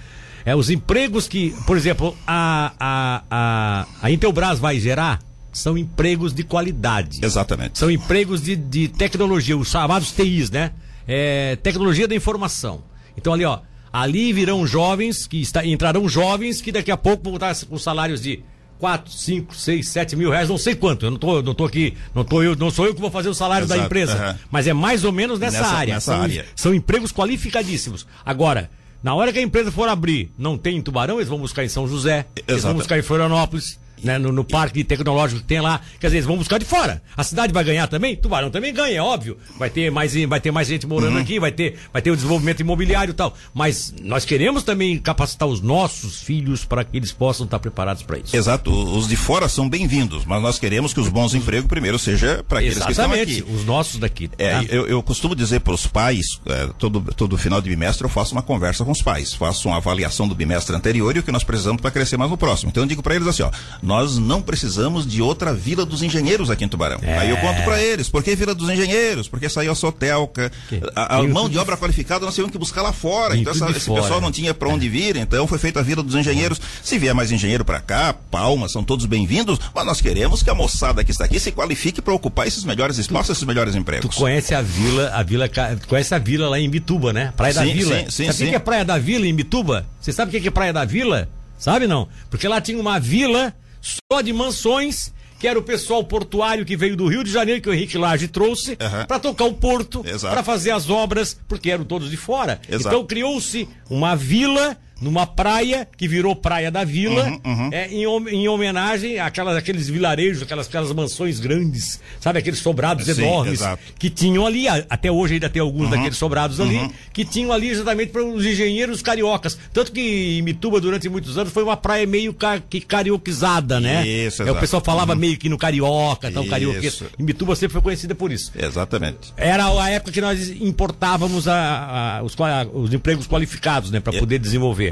é, 0.45 0.55
os 0.57 0.71
empregos 0.71 1.29
que, 1.29 1.55
por 1.67 1.77
exemplo, 1.77 2.17
a, 2.27 2.73
a, 2.79 3.23
a, 3.31 3.87
a 4.03 4.11
Intelbras 4.11 4.59
vai 4.59 4.79
gerar 4.79 5.21
são 5.53 5.77
empregos 5.77 6.33
de 6.33 6.43
qualidade. 6.43 7.21
Exatamente. 7.23 7.79
São 7.79 7.91
empregos 7.91 8.43
de, 8.43 8.57
de 8.57 8.89
tecnologia, 8.89 9.57
os 9.57 9.69
chamados 9.69 10.11
TIs, 10.11 10.51
né? 10.51 10.73
É, 11.07 11.57
tecnologia 11.57 12.09
da 12.09 12.15
informação. 12.15 12.83
Então 13.17 13.35
ali, 13.35 13.45
ó, 13.45 13.61
ali 13.93 14.33
virão 14.33 14.67
jovens 14.67 15.27
que 15.27 15.41
está, 15.41 15.65
entrarão 15.65 16.09
jovens 16.09 16.61
que 16.61 16.73
daqui 16.73 16.91
a 16.91 16.97
pouco 16.97 17.25
vão 17.25 17.35
estar 17.35 17.55
com 17.67 17.79
salários 17.79 18.23
de 18.23 18.43
4, 18.79 19.13
5, 19.13 19.55
6, 19.55 19.89
7 19.89 20.17
mil 20.17 20.31
reais, 20.31 20.49
não 20.49 20.59
sei 20.59 20.75
quanto. 20.75 21.07
Eu 21.07 21.11
não 21.11 21.19
tô, 21.19 21.43
não 21.43 21.55
tô 21.55 21.65
aqui, 21.65 21.95
não, 22.15 22.25
tô 22.25 22.43
eu, 22.43 22.57
não 22.57 22.71
sou 22.71 22.87
eu 22.87 22.95
que 22.95 23.01
vou 23.01 23.11
fazer 23.11 23.29
o 23.29 23.35
salário 23.35 23.65
Exato, 23.65 23.79
da 23.79 23.87
empresa. 23.87 24.17
Uhum. 24.17 24.39
Mas 24.51 24.67
é 24.67 24.73
mais 24.73 25.05
ou 25.05 25.13
menos 25.13 25.39
nessa, 25.39 25.61
nessa 25.61 25.75
área. 25.75 25.95
Nessa 25.95 26.13
são, 26.13 26.23
área. 26.23 26.47
são 26.57 26.75
empregos 26.75 27.13
qualificadíssimos. 27.13 28.07
Agora, 28.25 28.71
na 29.03 29.15
hora 29.15 29.33
que 29.33 29.39
a 29.39 29.43
empresa 29.43 29.71
for 29.71 29.89
abrir, 29.89 30.33
não 30.39 30.57
tem 30.57 30.79
em 30.79 30.83
Tubarão, 30.83 31.17
eles 31.17 31.29
vão 31.29 31.39
buscar 31.39 31.65
em 31.65 31.69
São 31.69 31.87
José, 31.87 32.27
Exato. 32.35 32.45
eles 32.49 32.63
vão 32.63 32.75
buscar 32.75 32.99
em 32.99 33.03
Florianópolis 33.03 33.79
né, 34.03 34.19
no, 34.19 34.33
no, 34.33 34.45
parque 34.45 34.85
tecnológico 34.85 35.41
que 35.41 35.47
tem 35.47 35.61
lá. 35.61 35.81
Quer 36.01 36.09
dizer, 36.09 36.19
eles 36.19 36.27
vão 36.27 36.37
buscar 36.37 36.59
de 36.59 36.65
fora. 36.65 37.03
A 37.17 37.23
cidade 37.23 37.53
vai 37.53 37.65
ganhar 37.65 37.87
também? 37.87 38.17
Tubarão 38.17 38.51
também 38.51 38.73
ganha, 38.73 38.97
é 38.97 39.03
óbvio. 39.03 39.39
Vai 39.59 39.71
ter 39.71 39.91
mais, 39.91 40.15
vai 40.27 40.41
ter 40.41 40.51
mais 40.51 40.69
gente 40.69 40.87
morando 40.87 41.15
uhum. 41.15 41.23
aqui, 41.23 41.39
vai 41.39 41.53
ter, 41.53 41.79
vai 41.93 42.03
ter 42.03 42.11
o 42.11 42.17
desenvolvimento 42.17 42.61
imobiliário 42.61 43.13
e 43.13 43.15
tal. 43.15 43.35
Mas 43.55 43.95
nós 44.03 44.25
queremos 44.25 44.63
também 44.63 44.99
capacitar 44.99 45.49
os 45.49 45.61
nossos 45.61 46.23
filhos 46.23 46.65
para 46.65 46.85
que 46.85 46.97
eles 46.97 47.13
possam 47.13 47.45
estar 47.45 47.59
preparados 47.59 48.03
para 48.03 48.19
isso. 48.19 48.37
Exato. 48.37 48.73
Os 48.73 49.09
de 49.09 49.17
fora 49.17 49.49
são 49.49 49.69
bem-vindos, 49.69 50.25
mas 50.25 50.43
nós 50.43 50.59
queremos 50.59 50.93
que 50.93 51.01
os 51.01 51.09
bons 51.09 51.35
empregos 51.35 51.69
primeiro 51.69 51.99
seja 51.99 52.45
para 52.49 52.59
aqueles 52.59 52.77
Exatamente, 52.77 53.27
que 53.27 53.33
estão 53.33 53.49
aqui. 53.49 53.61
os 53.61 53.65
nossos 53.65 53.99
daqui. 53.99 54.31
É, 54.39 54.53
tá? 54.53 54.65
eu, 54.65 54.87
eu 54.87 55.03
costumo 55.03 55.35
dizer 55.35 55.61
para 55.61 55.75
os 55.75 55.87
pais, 55.87 56.41
é, 56.47 56.69
todo, 56.79 57.01
todo 57.15 57.37
final 57.37 57.61
de 57.61 57.71
bimestre 57.71 58.05
eu 58.05 58.09
faço 58.09 58.33
uma 58.33 58.43
conversa 58.43 58.85
com 58.85 58.91
os 58.91 59.03
pais, 59.03 59.35
faço 59.35 59.69
uma 59.69 59.77
avaliação 59.77 60.27
do 60.27 60.35
bimestre 60.35 60.75
anterior 60.75 61.15
e 61.17 61.21
o 61.21 61.23
que 61.23 61.33
nós 61.33 61.45
precisamos 61.45 61.81
para 61.81 61.91
crescer 61.91 62.17
mais 62.17 62.31
no 62.31 62.37
próximo. 62.37 62.71
Então 62.71 62.83
eu 62.83 62.87
digo 62.87 63.03
para 63.03 63.15
eles 63.15 63.27
assim, 63.27 63.43
ó, 63.43 63.51
nós 63.93 64.17
não 64.17 64.41
precisamos 64.41 65.07
de 65.07 65.21
outra 65.21 65.53
Vila 65.53 65.85
dos 65.85 66.03
Engenheiros 66.03 66.49
aqui 66.49 66.65
em 66.65 66.69
Tubarão. 66.69 66.99
É. 67.03 67.19
Aí 67.19 67.29
eu 67.29 67.37
conto 67.37 67.63
para 67.63 67.79
eles, 67.79 68.09
por 68.09 68.23
que 68.23 68.35
Vila 68.35 68.55
dos 68.55 68.71
Engenheiros? 68.71 69.29
Porque 69.29 69.51
saiu 69.51 69.71
a 69.71 69.75
Sotelca, 69.75 70.51
a, 70.97 71.17
a 71.17 71.23
mão 71.25 71.47
de 71.47 71.59
obra 71.59 71.77
qualificada 71.77 72.25
nós 72.25 72.35
tínhamos 72.35 72.51
que 72.51 72.59
buscar 72.59 72.81
lá 72.81 72.91
fora. 72.91 73.37
Então 73.37 73.53
essa, 73.53 73.71
esse 73.71 73.81
fora. 73.81 74.01
pessoal 74.01 74.19
não 74.19 74.33
tinha 74.33 74.55
para 74.55 74.67
onde 74.71 74.89
vir, 74.89 75.17
então 75.17 75.47
foi 75.47 75.59
feita 75.59 75.81
a 75.81 75.83
Vila 75.83 76.03
dos 76.03 76.15
Engenheiros. 76.15 76.59
Se 76.83 76.99
vier 76.99 77.15
mais 77.15 77.31
engenheiro 77.31 77.67
para 77.67 77.81
cá, 77.81 78.15
palmas, 78.31 78.73
são 78.73 78.83
todos 78.83 79.05
bem-vindos, 79.05 79.59
mas 79.75 79.85
nós 79.85 80.01
queremos 80.01 80.43
que 80.43 80.49
a 80.49 80.55
moçada 80.55 81.05
que 81.05 81.11
está 81.11 81.27
aqui 81.27 81.39
se 81.39 81.53
qualifique 81.53 82.01
para 82.01 82.15
ocupar 82.15 82.47
esses 82.47 82.65
melhores 82.65 82.97
espaços, 82.97 83.27
tu, 83.27 83.33
esses 83.33 83.45
melhores 83.45 83.75
empregos. 83.75 84.17
Tu 84.17 84.19
conhece 84.19 84.55
a 84.55 84.63
vila, 84.63 85.11
a 85.13 85.23
vila, 85.23 85.51
conhece 85.87 86.15
a 86.15 86.19
vila 86.19 86.49
lá 86.49 86.59
em 86.59 86.71
Bituba, 86.71 87.13
né? 87.13 87.31
Praia 87.37 87.53
sim, 87.53 87.59
da 87.59 87.65
Vila. 87.67 87.97
Sim, 87.99 88.11
sim, 88.11 88.33
sabe 88.33 88.45
o 88.45 88.49
que 88.49 88.57
é 88.57 88.59
Praia 88.59 88.85
da 88.87 88.97
Vila 88.97 89.27
em 89.27 89.35
Bituba? 89.35 89.85
Você 90.01 90.13
sabe 90.13 90.35
o 90.35 90.41
que 90.41 90.49
é 90.49 90.51
Praia 90.51 90.73
da 90.73 90.87
Vila? 90.87 91.29
Sabe 91.59 91.87
não? 91.87 92.09
Porque 92.31 92.49
lá 92.49 92.61
tinha 92.61 92.81
uma 92.81 92.99
vila 92.99 93.55
só 93.83 94.21
de 94.23 94.33
mansões 94.33 95.13
que 95.43 95.49
era 95.49 95.59
o 95.59 95.63
pessoal 95.63 96.05
portuário 96.05 96.65
que 96.65 96.77
veio 96.77 96.97
do 96.97 97.09
Rio 97.09 97.25
de 97.25 97.33
Janeiro, 97.33 97.61
que 97.61 97.69
o 97.69 97.75
Henrique 97.75 97.99
Lage 97.99 98.29
trouxe, 98.29 98.79
uhum. 98.81 99.07
para 99.09 99.19
tocar 99.19 99.45
o 99.45 99.53
porto, 99.53 100.05
para 100.21 100.41
fazer 100.41 100.71
as 100.71 100.89
obras, 100.89 101.37
porque 101.49 101.69
eram 101.69 101.85
todos 101.85 102.09
de 102.09 102.17
fora. 102.17 102.61
Exato. 102.69 102.95
Então 102.95 103.05
criou-se 103.05 103.69
uma 103.91 104.15
vila 104.15 104.79
numa 105.03 105.27
praia 105.27 105.87
que 105.97 106.07
virou 106.07 106.35
Praia 106.35 106.71
da 106.71 106.85
Vila, 106.85 107.25
uhum, 107.25 107.41
uhum. 107.45 107.71
É, 107.73 107.89
em, 107.89 108.05
em, 108.05 108.49
homenagem 108.49 109.19
àquelas, 109.19 109.57
àqueles 109.57 109.89
vilarejos, 109.89 110.43
aquelas, 110.43 110.69
aquelas 110.69 110.93
mansões 110.93 111.41
grandes, 111.41 112.01
sabe, 112.21 112.39
aqueles 112.39 112.61
sobrados 112.61 113.07
Sim, 113.07 113.23
enormes 113.23 113.61
exato. 113.61 113.83
que 113.99 114.09
tinham 114.09 114.47
ali, 114.47 114.67
até 114.69 115.11
hoje 115.11 115.35
ainda 115.35 115.51
tem 115.51 115.61
alguns 115.61 115.85
uhum, 115.85 115.91
daqueles 115.91 116.17
sobrados 116.17 116.61
ali, 116.61 116.77
uhum. 116.77 116.91
que 117.13 117.25
tinham 117.25 117.53
ali 117.53 117.69
exatamente 117.69 118.13
para 118.13 118.25
os 118.25 118.47
engenheiros 118.47 119.03
cariocas. 119.03 119.59
Tanto 119.73 119.91
que 119.93 120.41
Mituba, 120.43 120.81
durante 120.81 121.09
muitos 121.09 121.37
anos, 121.37 121.53
foi 121.53 121.63
uma 121.63 121.77
praia 121.77 122.07
meio 122.07 122.33
ca, 122.33 122.61
que 122.61 122.81
carioquizada, 122.81 123.81
né? 123.81 124.07
Isso, 124.07 124.43
é, 124.43 124.51
o 124.51 124.57
pessoal 124.57 124.83
falava 124.85 125.13
uhum. 125.13 125.19
meio 125.19 125.37
que 125.37 125.49
no 125.49 125.59
carioca, 125.59 126.31
tal, 126.31 126.47
carioquês. 126.47 127.03
Mituba 127.19 127.57
sempre 127.57 127.73
foi 127.73 127.83
conhecida 127.83 128.15
por 128.15 128.31
isso. 128.31 128.53
Exatamente. 128.57 129.33
Era 129.37 129.67
a 129.67 129.91
época 129.91 130.13
que 130.13 130.21
nós 130.21 130.49
importávamos 130.61 131.49
a, 131.49 132.19
a, 132.19 132.23
os, 132.23 132.37
a, 132.41 132.67
os 132.73 132.93
empregos 132.93 133.27
qualificados, 133.27 133.91
né, 133.91 133.99
para 133.99 134.13
poder 134.19 134.39
desenvolver. 134.39 134.92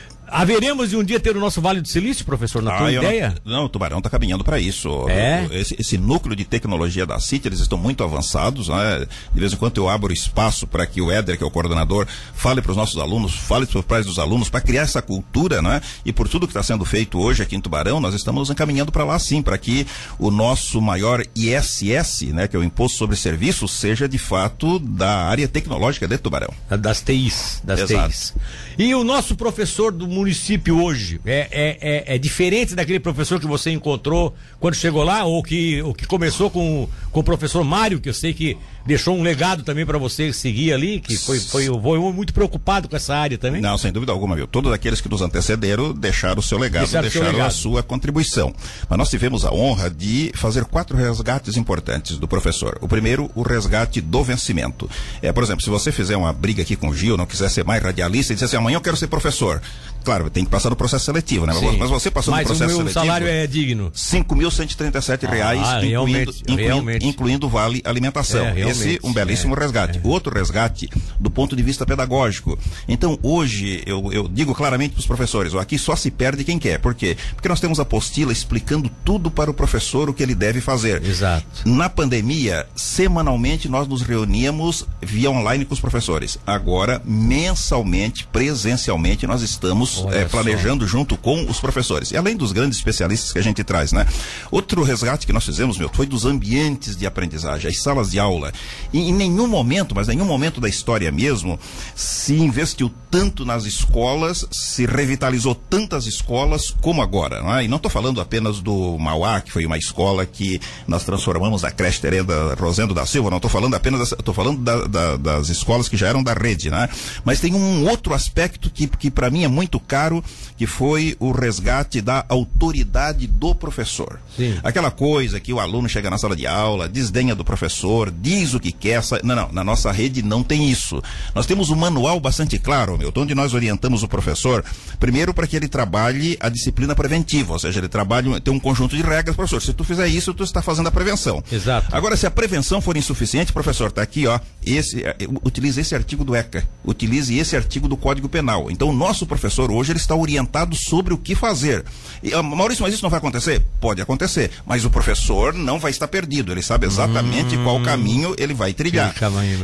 Haveremos 0.31 0.89
de 0.89 0.95
um 0.95 1.03
dia 1.03 1.19
ter 1.19 1.35
o 1.35 1.41
nosso 1.41 1.59
Vale 1.59 1.81
do 1.81 1.87
Silício, 1.89 2.23
professor, 2.23 2.61
na 2.61 2.73
ah, 2.73 2.77
tua 2.77 2.91
ideia? 2.91 3.35
Não, 3.43 3.57
não, 3.57 3.65
o 3.65 3.69
Tubarão 3.69 3.97
está 3.97 4.09
caminhando 4.09 4.45
para 4.45 4.57
isso. 4.57 5.09
É? 5.09 5.45
Esse, 5.51 5.75
esse, 5.77 5.97
núcleo 5.97 6.37
de 6.37 6.45
tecnologia 6.45 7.05
da 7.05 7.19
CIT, 7.19 7.49
eles 7.49 7.59
estão 7.59 7.77
muito 7.77 8.01
avançados. 8.01 8.69
Né? 8.69 9.05
De 9.33 9.39
vez 9.39 9.51
em 9.51 9.57
quando 9.57 9.75
eu 9.75 9.89
abro 9.89 10.13
espaço 10.13 10.65
para 10.65 10.87
que 10.87 11.01
o 11.01 11.11
Éder, 11.11 11.37
que 11.37 11.43
é 11.43 11.47
o 11.47 11.51
coordenador, 11.51 12.07
fale 12.33 12.61
para 12.61 12.71
os 12.71 12.77
nossos 12.77 12.97
alunos, 12.97 13.35
fale 13.35 13.65
para 13.65 13.79
os 13.79 13.85
pais 13.85 14.05
dos 14.05 14.17
alunos, 14.17 14.49
para 14.49 14.61
criar 14.61 14.83
essa 14.83 15.01
cultura, 15.01 15.61
né? 15.61 15.81
E 16.05 16.13
por 16.13 16.29
tudo 16.29 16.47
que 16.47 16.51
está 16.51 16.63
sendo 16.63 16.85
feito 16.85 17.19
hoje 17.19 17.43
aqui 17.43 17.57
em 17.57 17.61
Tubarão, 17.61 17.99
nós 17.99 18.15
estamos 18.15 18.49
encaminhando 18.49 18.91
para 18.91 19.03
lá 19.03 19.19
sim, 19.19 19.41
para 19.41 19.57
que 19.57 19.85
o 20.17 20.31
nosso 20.31 20.81
maior 20.81 21.21
ISS, 21.35 22.21
né, 22.33 22.47
que 22.47 22.55
é 22.55 22.59
o 22.59 22.63
Imposto 22.63 22.97
sobre 22.97 23.17
Serviços, 23.17 23.71
seja 23.71 24.07
de 24.07 24.17
fato 24.17 24.79
da 24.79 25.25
área 25.25 25.47
tecnológica 25.47 26.07
de 26.07 26.17
Tubarão. 26.17 26.53
Das 26.69 27.01
TIs, 27.01 27.61
das 27.65 27.81
Exato. 27.81 28.09
TIs. 28.09 28.33
E 28.77 28.95
o 28.95 29.03
nosso 29.03 29.35
professor 29.35 29.91
do 29.91 30.07
município 30.21 30.81
hoje? 30.81 31.19
É, 31.25 31.47
é, 31.51 31.77
é, 31.81 32.15
é, 32.15 32.17
diferente 32.17 32.75
daquele 32.75 32.99
professor 32.99 33.39
que 33.39 33.47
você 33.47 33.71
encontrou 33.71 34.33
quando 34.59 34.75
chegou 34.75 35.03
lá, 35.03 35.25
ou 35.25 35.43
que, 35.43 35.81
ou 35.81 35.93
que 35.93 36.05
começou 36.05 36.49
com, 36.49 36.87
com 37.11 37.19
o 37.19 37.23
professor 37.23 37.63
Mário, 37.63 37.99
que 37.99 38.09
eu 38.09 38.13
sei 38.13 38.33
que 38.33 38.57
deixou 38.85 39.17
um 39.17 39.21
legado 39.21 39.63
também 39.63 39.85
para 39.85 39.97
você 39.97 40.31
seguir 40.33 40.73
ali, 40.73 40.99
que 40.99 41.17
foi, 41.17 41.39
foi, 41.39 41.65
foi 41.65 41.99
muito 42.11 42.33
preocupado 42.33 42.87
com 42.87 42.95
essa 42.95 43.15
área 43.15 43.37
também? 43.37 43.61
Não, 43.61 43.77
sem 43.77 43.91
dúvida 43.91 44.11
alguma, 44.11 44.35
viu? 44.35 44.47
Todos 44.47 44.71
aqueles 44.71 45.01
que 45.01 45.09
nos 45.09 45.21
antecederam 45.21 45.93
deixaram 45.93 46.39
o 46.39 46.43
seu 46.43 46.57
legado, 46.57 46.83
deixaram, 46.83 47.03
deixaram 47.03 47.25
seu 47.25 47.33
legado. 47.33 47.47
a 47.47 47.51
sua 47.51 47.83
contribuição. 47.83 48.53
Mas 48.89 48.97
nós 48.97 49.09
tivemos 49.09 49.45
a 49.45 49.53
honra 49.53 49.89
de 49.89 50.31
fazer 50.35 50.65
quatro 50.65 50.97
resgates 50.97 51.57
importantes 51.57 52.17
do 52.17 52.27
professor. 52.27 52.77
O 52.81 52.87
primeiro, 52.87 53.29
o 53.35 53.41
resgate 53.41 54.01
do 54.01 54.23
vencimento. 54.23 54.89
É, 55.21 55.31
por 55.31 55.43
exemplo, 55.43 55.63
se 55.63 55.69
você 55.69 55.91
fizer 55.91 56.17
uma 56.17 56.33
briga 56.33 56.61
aqui 56.61 56.75
com 56.75 56.89
o 56.89 56.95
Gil, 56.95 57.17
não 57.17 57.25
quiser 57.25 57.49
ser 57.49 57.63
mais 57.63 57.81
radialista 57.81 58.33
e 58.33 58.35
disser 58.35 58.47
assim, 58.47 58.57
amanhã 58.57 58.77
eu 58.77 58.81
quero 58.81 58.97
ser 58.97 59.07
professor. 59.07 59.61
Claro, 60.03 60.29
tem 60.29 60.43
que 60.43 60.49
passar 60.49 60.69
no 60.69 60.75
processo 60.75 61.05
seletivo, 61.05 61.45
né? 61.45 61.53
Sim. 61.53 61.77
Mas 61.77 61.89
você 61.89 62.09
passou 62.09 62.31
Mas 62.31 62.41
no 62.41 62.47
processo 62.47 62.71
seletivo. 62.71 62.95
Mas 62.95 63.03
o 63.03 63.05
salário 63.05 63.27
é 63.27 63.45
digno. 63.45 63.91
5.137 63.91 65.29
reais, 65.29 65.59
ah, 65.61 65.77
incluindo, 65.77 65.89
realmente, 65.89 66.41
incluindo, 66.41 66.61
realmente. 66.61 67.07
incluindo 67.07 67.49
vale 67.49 67.81
alimentação. 67.85 68.45
É, 68.45 68.70
Esse 68.71 68.99
um 69.03 69.13
belíssimo 69.13 69.55
é, 69.55 69.59
resgate. 69.59 69.99
É. 69.99 70.01
Outro 70.03 70.33
resgate 70.33 70.89
do 71.19 71.29
ponto 71.29 71.55
de 71.55 71.63
vista 71.63 71.85
pedagógico. 71.85 72.57
Então, 72.87 73.17
hoje, 73.21 73.83
eu, 73.85 74.11
eu 74.11 74.27
digo 74.27 74.53
claramente 74.53 74.93
para 74.93 74.99
os 74.99 75.07
professores, 75.07 75.53
ó, 75.53 75.59
aqui 75.59 75.77
só 75.77 75.95
se 75.95 76.11
perde 76.11 76.43
quem 76.43 76.59
quer. 76.59 76.79
Por 76.79 76.93
quê? 76.93 77.17
Porque 77.35 77.49
nós 77.49 77.59
temos 77.59 77.79
apostila 77.79 78.31
explicando 78.31 78.89
tudo 79.03 79.29
para 79.29 79.49
o 79.49 79.53
professor 79.53 80.09
o 80.09 80.13
que 80.13 80.23
ele 80.23 80.35
deve 80.35 80.61
fazer. 80.61 81.03
Exato. 81.03 81.45
Na 81.65 81.89
pandemia, 81.89 82.67
semanalmente 82.75 83.67
nós 83.69 83.87
nos 83.87 84.01
reuníamos 84.01 84.85
via 85.01 85.29
online 85.29 85.65
com 85.65 85.73
os 85.73 85.79
professores. 85.79 86.37
Agora, 86.45 87.01
mensalmente, 87.05 88.25
presencialmente, 88.27 89.27
nós 89.27 89.41
estamos 89.41 90.05
é, 90.11 90.25
planejando 90.25 90.87
junto 90.87 91.17
com 91.17 91.45
os 91.45 91.59
professores. 91.59 92.11
E 92.11 92.17
além 92.17 92.35
dos 92.35 92.51
grandes 92.51 92.77
especialistas 92.77 93.31
que 93.31 93.39
a 93.39 93.43
gente 93.43 93.63
traz, 93.63 93.91
né? 93.91 94.05
Outro 94.49 94.83
resgate 94.83 95.25
que 95.25 95.33
nós 95.33 95.45
fizemos, 95.45 95.77
meu, 95.77 95.89
foi 95.93 96.05
dos 96.05 96.25
ambientes 96.25 96.95
de 96.95 97.05
aprendizagem, 97.05 97.69
as 97.69 97.81
salas 97.81 98.11
de 98.11 98.19
aula. 98.19 98.51
E 98.93 99.09
em 99.09 99.13
nenhum 99.13 99.47
momento, 99.47 99.95
mas 99.95 100.07
nenhum 100.07 100.25
momento 100.25 100.59
da 100.59 100.67
história 100.67 101.11
mesmo, 101.11 101.59
se 101.95 102.33
investiu 102.35 102.91
tanto 103.09 103.45
nas 103.45 103.65
escolas, 103.65 104.45
se 104.51 104.85
revitalizou 104.85 105.55
tantas 105.55 106.05
escolas 106.05 106.71
como 106.81 107.01
agora. 107.01 107.41
Não 107.41 107.55
é? 107.55 107.63
E 107.63 107.67
não 107.67 107.77
estou 107.77 107.91
falando 107.91 108.19
apenas 108.19 108.59
do 108.59 108.97
Mauá, 108.97 109.41
que 109.41 109.51
foi 109.51 109.65
uma 109.65 109.77
escola 109.77 110.25
que 110.25 110.59
nós 110.87 111.03
transformamos 111.03 111.61
da 111.61 111.71
creche 111.71 112.01
Terenda 112.01 112.55
Rosendo 112.55 112.93
da 112.93 113.05
Silva, 113.05 113.29
não 113.29 113.37
estou 113.37 113.51
falando 113.51 113.75
apenas, 113.75 114.11
estou 114.11 114.33
falando 114.33 114.61
da, 114.61 114.85
da, 114.85 115.17
das 115.17 115.49
escolas 115.49 115.87
que 115.87 115.97
já 115.97 116.07
eram 116.07 116.23
da 116.23 116.33
rede, 116.33 116.69
né? 116.69 116.89
Mas 117.23 117.39
tem 117.39 117.53
um 117.53 117.87
outro 117.87 118.13
aspecto 118.13 118.69
que, 118.69 118.87
que 118.87 119.11
para 119.11 119.29
mim 119.29 119.43
é 119.43 119.47
muito 119.47 119.79
caro, 119.79 120.23
que 120.57 120.67
foi 120.67 121.15
o 121.19 121.31
resgate 121.31 122.01
da 122.01 122.25
autoridade 122.27 123.27
do 123.27 123.55
professor. 123.55 124.19
Sim. 124.35 124.57
Aquela 124.63 124.91
coisa 124.91 125.39
que 125.39 125.53
o 125.53 125.59
aluno 125.59 125.87
chega 125.87 126.09
na 126.09 126.17
sala 126.17 126.35
de 126.35 126.47
aula, 126.47 126.89
desdenha 126.89 127.35
do 127.35 127.43
professor, 127.43 128.11
diz 128.11 128.50
o 128.53 128.59
que 128.59 128.71
quer. 128.71 129.01
Não, 129.23 129.35
não, 129.35 129.51
na 129.51 129.63
nossa 129.63 129.91
rede 129.91 130.21
não 130.21 130.43
tem 130.43 130.69
isso. 130.69 131.01
Nós 131.33 131.45
temos 131.45 131.69
um 131.69 131.75
manual 131.75 132.19
bastante 132.19 132.57
claro, 132.59 132.97
meu, 132.97 133.11
onde 133.15 133.35
nós 133.35 133.53
orientamos 133.53 134.03
o 134.03 134.07
professor, 134.07 134.63
primeiro 134.99 135.33
para 135.33 135.47
que 135.47 135.55
ele 135.55 135.67
trabalhe 135.67 136.37
a 136.39 136.49
disciplina 136.49 136.95
preventiva, 136.95 137.53
ou 137.53 137.59
seja, 137.59 137.79
ele 137.79 137.87
trabalhe, 137.87 138.39
tem 138.41 138.53
um 138.53 138.59
conjunto 138.59 138.95
de 138.95 139.01
regras, 139.01 139.35
professor. 139.35 139.61
Se 139.61 139.73
tu 139.73 139.83
fizer 139.83 140.07
isso, 140.07 140.33
tu 140.33 140.43
está 140.43 140.61
fazendo 140.61 140.87
a 140.87 140.91
prevenção. 140.91 141.43
Exato. 141.51 141.87
Agora, 141.95 142.15
se 142.15 142.25
a 142.25 142.31
prevenção 142.31 142.81
for 142.81 142.97
insuficiente, 142.97 143.53
professor, 143.53 143.89
está 143.89 144.01
aqui, 144.01 144.27
ó, 144.27 144.39
esse, 144.65 145.03
é, 145.03 145.15
utilize 145.43 145.79
esse 145.79 145.95
artigo 145.95 146.23
do 146.23 146.35
ECA, 146.35 146.67
utilize 146.83 147.37
esse 147.37 147.55
artigo 147.55 147.87
do 147.87 147.97
Código 147.97 148.29
Penal. 148.29 148.69
Então, 148.69 148.89
o 148.89 148.93
nosso 148.93 149.25
professor 149.25 149.71
hoje 149.71 149.91
ele 149.91 149.99
está 149.99 150.15
orientado 150.15 150.75
sobre 150.75 151.13
o 151.13 151.17
que 151.17 151.35
fazer. 151.35 151.83
E, 152.23 152.33
uh, 152.33 152.43
Maurício, 152.43 152.83
mas 152.83 152.93
isso 152.93 153.03
não 153.03 153.09
vai 153.09 153.17
acontecer? 153.19 153.61
Pode 153.79 154.01
acontecer, 154.01 154.51
mas 154.65 154.85
o 154.85 154.89
professor 154.89 155.53
não 155.53 155.79
vai 155.79 155.91
estar 155.91 156.07
perdido. 156.07 156.51
Ele 156.51 156.61
sabe 156.61 156.85
exatamente 156.85 157.57
hum, 157.57 157.63
qual 157.63 157.81
caminho 157.81 158.35
ele 158.43 158.53
vai 158.53 158.73
trilhar. 158.73 159.13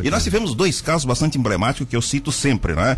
E 0.03 0.09
nós 0.11 0.23
tivemos 0.23 0.53
dois 0.53 0.81
casos 0.81 1.05
bastante 1.05 1.37
emblemáticos 1.37 1.89
que 1.89 1.95
eu 1.95 2.01
cito 2.01 2.31
sempre, 2.31 2.73
né? 2.73 2.97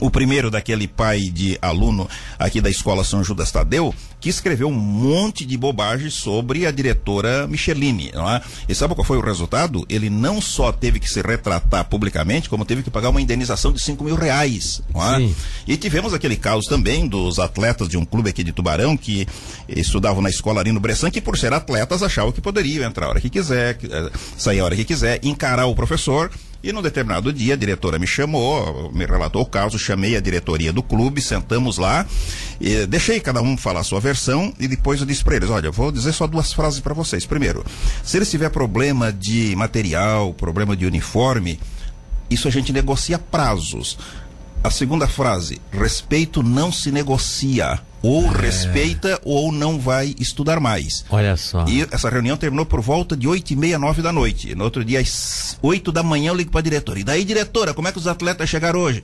O 0.00 0.10
primeiro 0.10 0.50
daquele 0.50 0.88
pai 0.88 1.20
de 1.30 1.58
aluno 1.60 2.08
aqui 2.38 2.60
da 2.60 2.70
escola 2.70 3.04
São 3.04 3.22
Judas 3.22 3.50
Tadeu, 3.50 3.94
que 4.20 4.28
escreveu 4.28 4.68
um 4.68 4.72
monte 4.72 5.44
de 5.44 5.56
bobagens 5.56 6.14
sobre 6.14 6.66
a 6.66 6.70
diretora 6.70 7.46
Michelini. 7.46 8.10
Não 8.14 8.28
é? 8.30 8.40
E 8.68 8.74
sabe 8.74 8.94
qual 8.94 9.04
foi 9.04 9.18
o 9.18 9.20
resultado? 9.20 9.84
Ele 9.88 10.08
não 10.08 10.40
só 10.40 10.72
teve 10.72 11.00
que 11.00 11.08
se 11.08 11.20
retratar 11.20 11.84
publicamente, 11.84 12.48
como 12.48 12.64
teve 12.64 12.82
que 12.82 12.90
pagar 12.90 13.10
uma 13.10 13.20
indenização 13.20 13.72
de 13.72 13.82
5 13.82 14.02
mil 14.04 14.14
reais. 14.14 14.80
Não 14.94 15.14
é? 15.14 15.28
E 15.66 15.76
tivemos 15.76 16.14
aquele 16.14 16.36
caso 16.36 16.68
também 16.68 17.06
dos 17.06 17.38
atletas 17.38 17.88
de 17.88 17.96
um 17.96 18.04
clube 18.04 18.30
aqui 18.30 18.42
de 18.42 18.52
Tubarão 18.52 18.96
que 18.96 19.26
estudavam 19.68 20.22
na 20.22 20.30
escola 20.30 20.60
Arino 20.60 20.80
Bressan, 20.80 21.10
que 21.10 21.20
por 21.20 21.36
ser 21.38 21.52
atletas 21.52 22.02
achavam 22.02 22.32
que 22.32 22.40
poderiam 22.40 22.84
entrar 22.84 23.06
a 23.06 23.10
hora 23.10 23.20
que 23.20 23.30
quiser, 23.30 23.78
eh, 23.82 24.10
sair 24.36 24.60
a 24.60 24.64
hora 24.64 24.76
que 24.76 24.84
quiser, 24.84 25.20
encarar 25.22 25.66
o 25.66 25.74
professor 25.74 26.30
e 26.62 26.72
num 26.72 26.80
determinado 26.80 27.32
dia 27.32 27.54
a 27.54 27.56
diretora 27.56 27.98
me 27.98 28.06
chamou, 28.06 28.92
me 28.92 29.04
relatou 29.04 29.42
o 29.42 29.46
caso, 29.46 29.78
chamei 29.78 30.16
a 30.16 30.20
diretoria 30.20 30.72
do 30.72 30.82
clube, 30.82 31.20
sentamos 31.20 31.76
lá, 31.76 32.06
deixei 32.88 33.18
cada 33.20 33.42
um 33.42 33.56
falar 33.56 33.80
a 33.80 33.84
sua 33.84 33.98
versão 34.00 34.52
e 34.58 34.68
depois 34.68 35.00
eu 35.00 35.06
disse 35.06 35.24
para 35.24 35.36
eles: 35.36 35.50
olha, 35.50 35.70
vou 35.70 35.90
dizer 35.90 36.12
só 36.12 36.26
duas 36.26 36.52
frases 36.52 36.80
para 36.80 36.94
vocês. 36.94 37.26
Primeiro, 37.26 37.64
se 38.04 38.16
eles 38.16 38.30
tiver 38.30 38.50
problema 38.50 39.12
de 39.12 39.56
material, 39.56 40.32
problema 40.34 40.76
de 40.76 40.86
uniforme, 40.86 41.58
isso 42.30 42.46
a 42.46 42.50
gente 42.50 42.72
negocia 42.72 43.18
prazos. 43.18 43.98
A 44.62 44.70
segunda 44.70 45.08
frase, 45.08 45.60
respeito 45.72 46.42
não 46.42 46.70
se 46.70 46.92
negocia. 46.92 47.80
Ou 48.02 48.24
é. 48.24 48.42
respeita 48.42 49.20
ou 49.24 49.52
não 49.52 49.78
vai 49.78 50.14
estudar 50.18 50.58
mais. 50.60 51.04
Olha 51.08 51.36
só. 51.36 51.64
E 51.68 51.86
essa 51.90 52.10
reunião 52.10 52.36
terminou 52.36 52.66
por 52.66 52.80
volta 52.80 53.16
de 53.16 53.28
oito 53.28 53.52
e 53.52 53.56
meia, 53.56 53.78
nove 53.78 54.02
da 54.02 54.12
noite. 54.12 54.54
No 54.54 54.64
outro 54.64 54.84
dia, 54.84 55.00
às 55.00 55.58
oito 55.62 55.92
da 55.92 56.02
manhã, 56.02 56.30
eu 56.30 56.34
ligo 56.34 56.50
para 56.50 56.60
a 56.60 56.64
diretora. 56.64 56.98
E 56.98 57.04
daí, 57.04 57.24
diretora, 57.24 57.72
como 57.72 57.88
é 57.88 57.92
que 57.92 57.98
os 57.98 58.06
atletas 58.06 58.48
chegaram 58.48 58.80
hoje? 58.80 59.02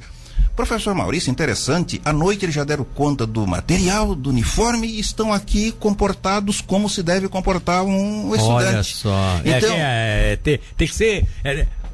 Professor 0.59 0.93
Maurício, 0.93 1.31
interessante, 1.31 2.00
à 2.05 2.12
noite 2.12 2.45
eles 2.45 2.52
já 2.52 2.64
deram 2.64 2.83
conta 2.83 3.25
do 3.25 3.47
material, 3.47 4.12
do 4.12 4.31
uniforme 4.31 4.88
e 4.88 4.99
estão 4.99 5.33
aqui 5.33 5.71
comportados 5.71 6.61
como 6.61 6.90
se 6.90 7.00
deve 7.00 7.28
comportar 7.28 7.85
um 7.85 8.35
estudante. 8.35 8.75
Olha 8.75 8.83
só. 8.83 9.40
É 9.45 9.57
então, 9.57 9.73
é, 9.73 10.33
é, 10.33 10.37
tem, 10.37 10.59
tem 10.76 10.88
que 10.88 10.95
ser. 10.97 11.25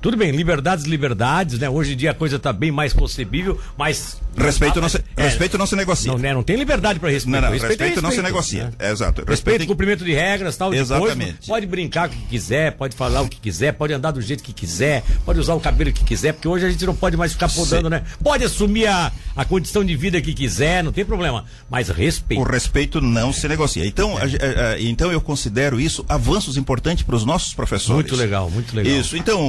É, 0.04 0.10
tudo 0.10 0.18
bem, 0.18 0.30
liberdades, 0.30 0.84
liberdades, 0.84 1.58
né? 1.58 1.70
Hoje 1.70 1.94
em 1.94 1.96
dia 1.96 2.10
a 2.10 2.14
coisa 2.14 2.36
está 2.36 2.52
bem 2.52 2.70
mais 2.70 2.92
concebível, 2.92 3.58
mas. 3.76 4.20
Respeito, 4.36 4.80
não, 4.80 4.88
se, 4.88 4.98
é, 5.16 5.22
respeito 5.22 5.56
não 5.56 5.64
se 5.64 5.76
negocia. 5.76 6.10
Não, 6.10 6.18
né? 6.18 6.34
não 6.34 6.42
tem 6.42 6.56
liberdade 6.56 6.98
para 6.98 7.08
respeitar. 7.08 7.40
Não, 7.40 7.48
não, 7.48 7.52
respeito, 7.52 7.80
respeito, 7.80 8.02
não 8.02 8.10
se 8.10 8.20
negocia. 8.20 8.64
Né? 8.64 8.72
É, 8.80 8.90
exato. 8.90 9.20
Respeito, 9.20 9.30
respeito 9.30 9.66
cumprimento 9.66 10.04
de 10.04 10.12
regras 10.12 10.56
tal. 10.56 10.74
Exatamente. 10.74 11.32
Depois, 11.32 11.46
pode 11.46 11.66
brincar 11.66 12.08
com 12.08 12.16
o 12.16 12.18
que 12.18 12.26
quiser, 12.26 12.72
pode 12.72 12.96
falar 12.96 13.22
o 13.22 13.28
que 13.28 13.40
quiser, 13.40 13.72
pode 13.72 13.92
andar 13.92 14.10
do 14.10 14.20
jeito 14.20 14.42
que 14.42 14.52
quiser, 14.52 15.04
pode 15.24 15.38
usar 15.38 15.54
o 15.54 15.60
cabelo 15.60 15.92
que 15.92 16.04
quiser, 16.04 16.32
porque 16.32 16.48
hoje 16.48 16.66
a 16.66 16.70
gente 16.70 16.84
não 16.84 16.96
pode 16.96 17.16
mais 17.16 17.32
ficar 17.32 17.48
podando, 17.48 17.88
né? 17.88 18.02
Pode 18.22 18.44
assumir 18.44 18.88
a, 18.88 19.12
a 19.36 19.44
condição 19.44 19.84
de 19.84 19.94
vida 19.94 20.20
que 20.20 20.34
quiser, 20.34 20.82
não 20.82 20.92
tem 20.92 21.04
problema. 21.04 21.44
Mas 21.70 21.88
respeito. 21.88 22.42
O 22.42 22.44
respeito 22.44 23.00
não 23.00 23.32
se 23.32 23.46
negocia. 23.46 23.86
Então, 23.86 24.18
é. 24.18 24.22
a, 24.22 24.70
a, 24.70 24.80
então 24.80 25.12
eu 25.12 25.20
considero 25.20 25.80
isso 25.80 26.04
avanços 26.08 26.56
importantes 26.56 27.04
para 27.04 27.14
os 27.14 27.24
nossos 27.24 27.54
professores. 27.54 27.94
Muito 27.94 28.16
legal, 28.16 28.50
muito 28.50 28.74
legal. 28.74 28.92
Isso. 28.92 29.16
Então, 29.16 29.40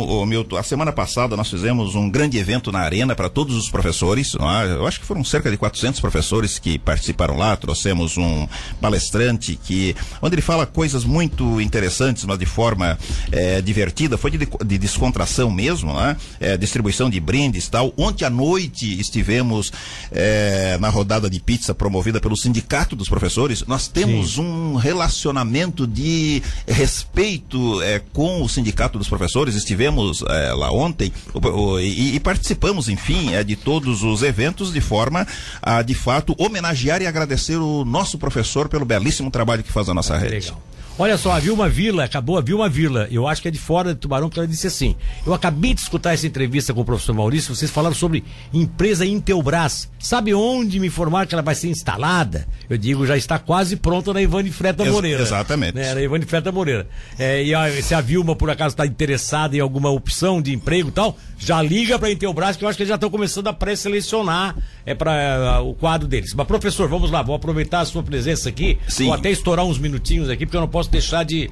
A 0.57 0.63
semana 0.63 0.91
passada 0.91 1.35
nós 1.35 1.49
fizemos 1.49 1.95
um 1.95 2.09
grande 2.09 2.37
evento 2.37 2.71
na 2.71 2.79
arena 2.79 3.15
para 3.15 3.29
todos 3.29 3.55
os 3.55 3.69
professores. 3.69 4.35
É? 4.35 4.73
Eu 4.73 4.85
acho 4.85 4.99
que 4.99 5.05
foram 5.05 5.23
cerca 5.23 5.49
de 5.49 5.57
400 5.57 5.99
professores 5.99 6.59
que 6.59 6.77
participaram 6.77 7.37
lá. 7.37 7.55
Trouxemos 7.55 8.17
um 8.17 8.47
palestrante 8.79 9.55
que, 9.55 9.95
onde 10.21 10.35
ele 10.35 10.41
fala 10.41 10.65
coisas 10.65 11.03
muito 11.03 11.59
interessantes, 11.59 12.25
mas 12.25 12.37
de 12.37 12.45
forma 12.45 12.97
é, 13.31 13.61
divertida. 13.61 14.17
Foi 14.17 14.29
de, 14.29 14.37
de 14.37 14.77
descontração 14.77 15.49
mesmo, 15.49 15.93
né? 15.93 16.17
é, 16.39 16.57
distribuição 16.57 17.09
de 17.09 17.19
brindes 17.19 17.67
tal. 17.67 17.93
Ontem 17.97 18.25
à 18.25 18.29
noite 18.29 18.99
estivemos 18.99 19.71
é, 20.11 20.77
na 20.79 20.89
rodada 20.89 21.29
de 21.29 21.39
pizza 21.39 21.73
promovida 21.73 22.19
pelo 22.19 22.37
Sindicato 22.37 22.95
dos 22.95 23.09
Professores. 23.09 23.63
Nós 23.65 23.87
temos 23.87 24.33
Sim. 24.33 24.41
um 24.41 24.75
relacionamento 24.75 25.87
de 25.87 26.41
respeito 26.67 27.79
com 28.13 28.43
o 28.43 28.49
Sindicato 28.49 28.97
dos 28.97 29.07
Professores. 29.07 29.55
Estivemos 29.55 30.23
é, 30.35 30.53
lá 30.53 30.71
ontem 30.71 31.11
e, 31.81 32.15
e, 32.15 32.19
participamos, 32.19 32.89
enfim, 32.89 33.33
é, 33.33 33.43
de 33.43 33.55
todos 33.55 34.03
os 34.03 34.21
eventos 34.21 34.73
de 34.73 34.81
forma 34.81 35.27
a, 35.61 35.81
de 35.81 35.93
fato, 35.93 36.35
homenagear 36.37 37.01
e 37.01 37.07
agradecer 37.07 37.57
o 37.57 37.85
nosso 37.85 38.17
professor 38.17 38.69
pelo 38.69 38.85
belíssimo 38.85 39.31
trabalho 39.31 39.63
que 39.63 39.71
faz 39.71 39.89
a 39.89 39.93
nossa 39.93 40.17
rede. 40.17 40.47
Legal. 40.47 40.61
Olha 40.97 41.17
só, 41.17 41.33
a 41.33 41.39
Vilma 41.39 41.67
Vila, 41.67 42.05
acabou 42.05 42.37
a 42.37 42.41
Vilma 42.41 42.69
Vila, 42.69 43.05
eu 43.11 43.27
acho 43.27 43.41
que 43.41 43.49
é 43.49 43.51
de 43.51 43.59
fora 43.59 43.93
de 43.93 43.99
Tubarão, 43.99 44.29
que 44.29 44.39
ela 44.39 44.47
disse 44.47 44.67
assim: 44.67 44.95
Eu 45.25 45.33
acabei 45.33 45.73
de 45.73 45.81
escutar 45.81 46.13
essa 46.13 46.25
entrevista 46.25 46.73
com 46.73 46.79
o 46.79 46.85
professor 46.85 47.13
Maurício, 47.13 47.53
vocês 47.53 47.69
falaram 47.69 47.93
sobre 47.93 48.23
empresa 48.53 49.05
Intelbras. 49.05 49.89
Sabe 49.99 50.33
onde 50.33 50.79
me 50.79 50.87
informaram 50.87 51.27
que 51.27 51.35
ela 51.35 51.41
vai 51.41 51.53
ser 51.53 51.67
instalada? 51.67 52.47
Eu 52.69 52.77
digo, 52.77 53.05
já 53.05 53.17
está 53.17 53.37
quase 53.37 53.75
pronta 53.75 54.13
na 54.13 54.21
Ivane 54.21 54.51
Freta 54.51 54.83
Ex 54.83 54.91
Moreira. 54.91 55.21
Exatamente. 55.21 55.75
Né, 55.75 55.93
na 55.93 56.01
Ivane 56.01 56.25
Freta 56.25 56.49
Moreira. 56.49 56.87
É, 57.19 57.43
e 57.43 57.53
a, 57.53 57.69
se 57.81 57.93
a 57.93 57.99
Vilma, 57.99 58.33
por 58.33 58.49
acaso, 58.49 58.73
está 58.73 58.85
interessada 58.85 59.57
em 59.57 59.59
alguma 59.59 59.89
opção 59.89 60.24
de 60.41 60.53
emprego 60.53 60.89
e 60.89 60.91
tal, 60.91 61.17
já 61.37 61.61
liga 61.61 61.97
para 61.99 62.07
a 62.07 62.11
Intelbras, 62.11 62.55
que 62.55 62.63
eu 62.63 62.69
acho 62.69 62.77
que 62.77 62.83
eles 62.83 62.89
já 62.89 62.95
estão 62.95 63.09
começando 63.09 63.47
a 63.47 63.53
pré-selecionar 63.53 64.55
é, 64.85 64.93
para 64.93 65.13
é, 65.13 65.59
o 65.59 65.73
quadro 65.73 66.07
deles. 66.07 66.33
Mas, 66.33 66.47
professor, 66.47 66.89
vamos 66.89 67.11
lá, 67.11 67.21
vou 67.21 67.35
aproveitar 67.35 67.81
a 67.81 67.85
sua 67.85 68.03
presença 68.03 68.49
aqui. 68.49 68.77
Sim. 68.87 69.05
Vou 69.05 69.13
até 69.13 69.29
estourar 69.29 69.65
uns 69.65 69.77
minutinhos 69.77 70.29
aqui, 70.29 70.45
porque 70.45 70.57
eu 70.57 70.61
não 70.61 70.67
posso 70.67 70.89
deixar 70.89 71.23
de. 71.23 71.49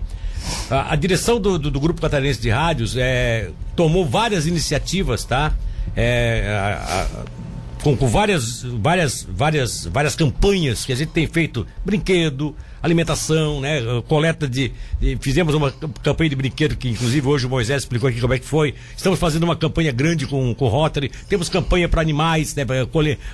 A, 0.70 0.94
a 0.94 0.96
direção 0.96 1.40
do, 1.40 1.58
do, 1.58 1.72
do, 1.72 1.80
Grupo 1.80 2.02
Catarinense 2.02 2.42
de 2.42 2.50
Rádios 2.50 2.98
é, 2.98 3.50
tomou 3.76 4.06
várias 4.06 4.46
iniciativas, 4.46 5.24
tá? 5.24 5.54
É, 5.96 6.58
a, 6.60 7.02
a, 7.02 7.43
com, 7.84 7.98
com, 7.98 8.08
várias, 8.08 8.64
várias, 8.64 9.28
várias, 9.30 9.86
várias 9.86 10.16
campanhas 10.16 10.86
que 10.86 10.94
a 10.94 10.96
gente 10.96 11.10
tem 11.10 11.28
feito, 11.28 11.68
brinquedo, 11.84 12.56
alimentação, 12.82 13.60
né? 13.60 13.82
Coleta 14.08 14.48
de, 14.48 14.72
de, 15.00 15.18
Fizemos 15.20 15.54
uma 15.54 15.70
campanha 15.72 16.30
de 16.30 16.36
brinquedo 16.36 16.78
que, 16.78 16.90
inclusive, 16.90 17.28
hoje 17.28 17.46
o 17.46 17.50
Moisés 17.50 17.84
explicou 17.84 18.10
aqui 18.10 18.22
como 18.22 18.34
é 18.34 18.40
que 18.40 18.46
foi. 18.46 18.74
Estamos 18.96 19.20
fazendo 19.20 19.44
uma 19.44 19.56
campanha 19.56 19.92
grande 19.92 20.26
com, 20.26 20.56
com 20.56 20.68
Rotary. 20.70 21.12
Temos 21.28 21.50
campanha 21.50 21.90
para 21.90 22.02
animais, 22.02 22.56
né? 22.56 22.64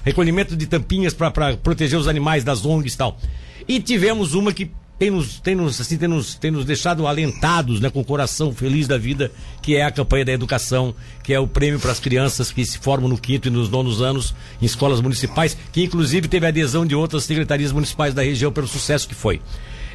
Recolhimento 0.04 0.58
de 0.58 0.66
tampinhas 0.66 1.14
para 1.14 1.56
proteger 1.58 2.00
os 2.00 2.08
animais 2.08 2.44
das 2.44 2.66
ONGs 2.66 2.94
e 2.94 2.98
tal. 2.98 3.18
E 3.68 3.80
tivemos 3.80 4.34
uma 4.34 4.52
que 4.52 4.72
tem 5.00 5.10
nos, 5.10 5.40
tem 5.40 5.56
nos, 5.56 5.80
assim, 5.80 5.98
tem 5.98 6.10
nos, 6.10 6.36
tem 6.36 6.52
nos 6.52 6.66
deixado 6.66 7.08
alentados, 7.08 7.80
né, 7.80 7.90
com 7.90 8.02
o 8.02 8.06
coração 8.06 8.54
feliz 8.54 8.86
da 8.86 8.98
vida, 8.98 9.32
que 9.62 9.78
é 9.78 9.86
a 9.86 9.92
campanha 9.92 10.26
da 10.26 10.34
educação, 10.34 10.94
que 11.24 11.34
é 11.34 11.40
o 11.40 11.48
prêmio 11.48 11.80
para 11.80 11.94
as 11.94 12.02
crianças 12.02 12.52
que 12.52 12.66
se 12.66 12.78
formam 12.78 13.08
no 13.08 13.18
quinto 13.18 13.48
e 13.48 13.52
nos 13.52 13.70
nonos 13.70 14.02
anos 14.02 14.36
em 14.62 14.66
escolas 14.66 15.00
municipais, 15.00 15.58
que 15.72 15.82
inclusive 15.82 16.28
teve 16.28 16.46
adesão 16.46 16.86
de 16.86 16.94
outras 16.94 17.24
secretarias 17.24 17.72
municipais 17.72 18.14
da 18.14 18.22
região 18.22 18.52
pelo 18.52 18.68
sucesso 18.68 19.08
que 19.08 19.16
foi. 19.16 19.42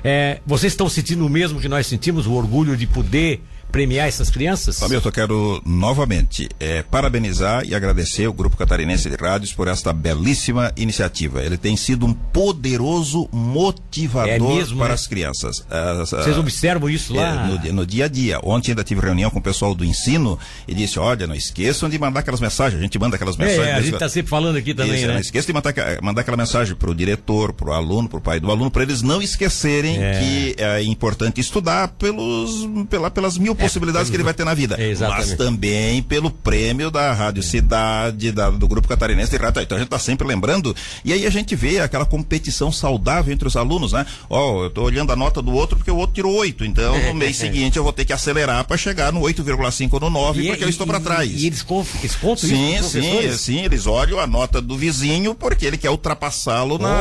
É, 0.03 0.41
vocês 0.47 0.73
estão 0.73 0.89
sentindo 0.89 1.27
o 1.27 1.31
mesmo 1.31 1.61
que 1.61 1.69
nós 1.69 1.87
sentimos, 1.87 2.27
o 2.27 2.33
orgulho 2.33 2.75
de 2.75 2.87
poder 2.87 3.43
premiar 3.75 4.07
essas 4.07 4.31
crianças? 4.31 4.79
Fabio, 4.79 5.03
eu 5.05 5.11
quero 5.13 5.61
novamente 5.67 6.49
é, 6.61 6.85
parabenizar 6.85 7.67
e 7.67 7.75
agradecer 7.75 8.29
o 8.29 8.33
Grupo 8.33 8.57
Catarinense 8.57 9.11
de 9.11 9.17
Rádios 9.17 9.53
por 9.53 9.67
esta 9.67 9.93
belíssima 9.93 10.71
iniciativa. 10.77 11.43
Ele 11.43 11.57
tem 11.57 11.77
sido 11.77 12.07
um 12.07 12.13
poderoso 12.13 13.29
motivador 13.33 14.31
é 14.31 14.39
mesmo, 14.39 14.79
para 14.79 14.91
né? 14.91 14.95
as 14.95 15.09
crianças. 15.09 15.67
Vocês 16.09 16.39
observam 16.39 16.89
isso 16.89 17.13
lá? 17.13 17.49
É, 17.49 17.69
no, 17.69 17.73
no, 17.79 17.87
dia 17.87 18.05
a 18.05 18.09
dia. 18.09 18.39
Ontem 18.45 18.71
ainda 18.71 18.85
tive 18.85 19.01
reunião 19.01 19.29
com 19.29 19.41
o 19.41 19.43
pessoal 19.43 19.75
do 19.75 19.85
ensino 19.85 20.39
e 20.69 20.75
disse: 20.75 21.01
olha, 21.01 21.27
não 21.27 21.35
esqueçam 21.35 21.91
de 21.91 21.99
mandar 21.99 22.21
aquelas 22.21 22.41
mensagens. 22.41 22.79
A 22.79 22.83
gente 22.85 22.97
manda 22.97 23.17
aquelas 23.17 23.37
é, 23.41 23.45
mensagens. 23.45 23.67
É, 23.67 23.73
a 23.75 23.81
gente 23.81 23.95
está 23.95 24.09
sempre 24.09 24.31
falando 24.31 24.57
aqui 24.57 24.73
também, 24.73 24.95
isso, 24.95 25.07
né? 25.09 25.15
Não 25.15 25.21
esqueça 25.21 25.49
de 25.49 25.53
mandar, 25.53 25.75
mandar 26.01 26.21
aquela 26.21 26.37
mensagem 26.37 26.77
para 26.77 26.91
o 26.91 26.95
diretor, 26.95 27.53
para 27.53 27.71
o 27.71 27.73
aluno, 27.73 28.09
para 28.09 28.19
o 28.19 28.23
pai 28.23 28.39
do 28.39 28.53
aluno, 28.53 28.71
para 28.71 28.85
eles 28.85 29.03
não 29.03 29.21
esquecerem 29.21 30.01
é. 30.01 30.21
que 30.21 30.63
é 30.63 30.83
importante 30.85 31.41
estudar 31.41 31.89
pelos, 31.89 32.69
pela, 32.89 33.11
pelas 33.11 33.37
mil 33.37 33.57
possibilidades 33.65 34.11
que 34.11 34.17
ele 34.17 34.23
vai 34.23 34.35
ter 34.35 34.45
na 34.45 34.55
vida. 34.55 34.77
Mas 35.09 35.35
também 35.35 36.03
pelo 36.03 36.31
prêmio 36.31 36.91
da 36.91 37.13
Rádio 37.13 37.43
Cidade, 37.43 38.33
da, 38.33 38.51
do 38.51 38.69
Grupo 38.69 38.89
Catarinense 38.89 39.31
de 39.31 39.37
Rádio. 39.37 39.63
Então 39.63 39.77
a 39.77 39.81
gente 39.81 39.89
está 39.89 39.99
sempre 39.99 40.27
lembrando. 40.27 40.75
E 41.05 41.13
aí 41.13 41.27
a 41.27 41.31
gente 41.31 41.55
vê 41.55 41.81
aquela 41.81 42.05
competição 42.05 42.71
saudável 42.71 43.33
entre 43.33 43.49
os 43.49 43.57
alunos, 43.57 43.93
né? 43.93 44.07
Ó, 44.29 44.53
oh, 44.53 44.63
eu 44.65 44.69
estou 44.69 44.85
olhando 44.85 45.13
a 45.13 45.17
nota 45.17 45.41
do 45.41 45.53
outro 45.53 45.77
porque 45.77 45.91
o 45.91 45.97
outro 45.97 46.15
tirou 46.15 46.35
8. 46.35 46.65
Então 46.65 46.99
no 47.07 47.15
mês 47.15 47.37
seguinte 47.37 47.77
eu 47.77 47.83
vou 47.83 47.93
ter 47.93 48.05
que 48.05 48.13
acelerar 48.13 48.65
para 48.65 48.77
chegar 48.77 49.13
no 49.13 49.21
8,5 49.21 49.89
ou 49.93 50.01
no 50.01 50.11
9 50.11 50.43
e, 50.43 50.49
porque 50.49 50.65
eu 50.65 50.69
estou 50.69 50.87
para 50.87 51.01
trás. 51.01 51.31
E 51.31 51.47
eles, 51.47 51.65
eles 52.01 52.17
contam 52.17 52.49
sim, 52.49 52.77
isso? 52.77 52.91
Sim, 52.91 53.37
sim, 53.37 53.65
eles 53.65 53.87
olham 53.87 54.19
a 54.19 54.27
nota 54.27 54.61
do 54.61 54.77
vizinho 54.77 55.35
porque 55.35 55.67
ele 55.67 55.77
quer 55.77 55.91
ultrapassá-lo 55.91 56.79
na. 56.79 56.99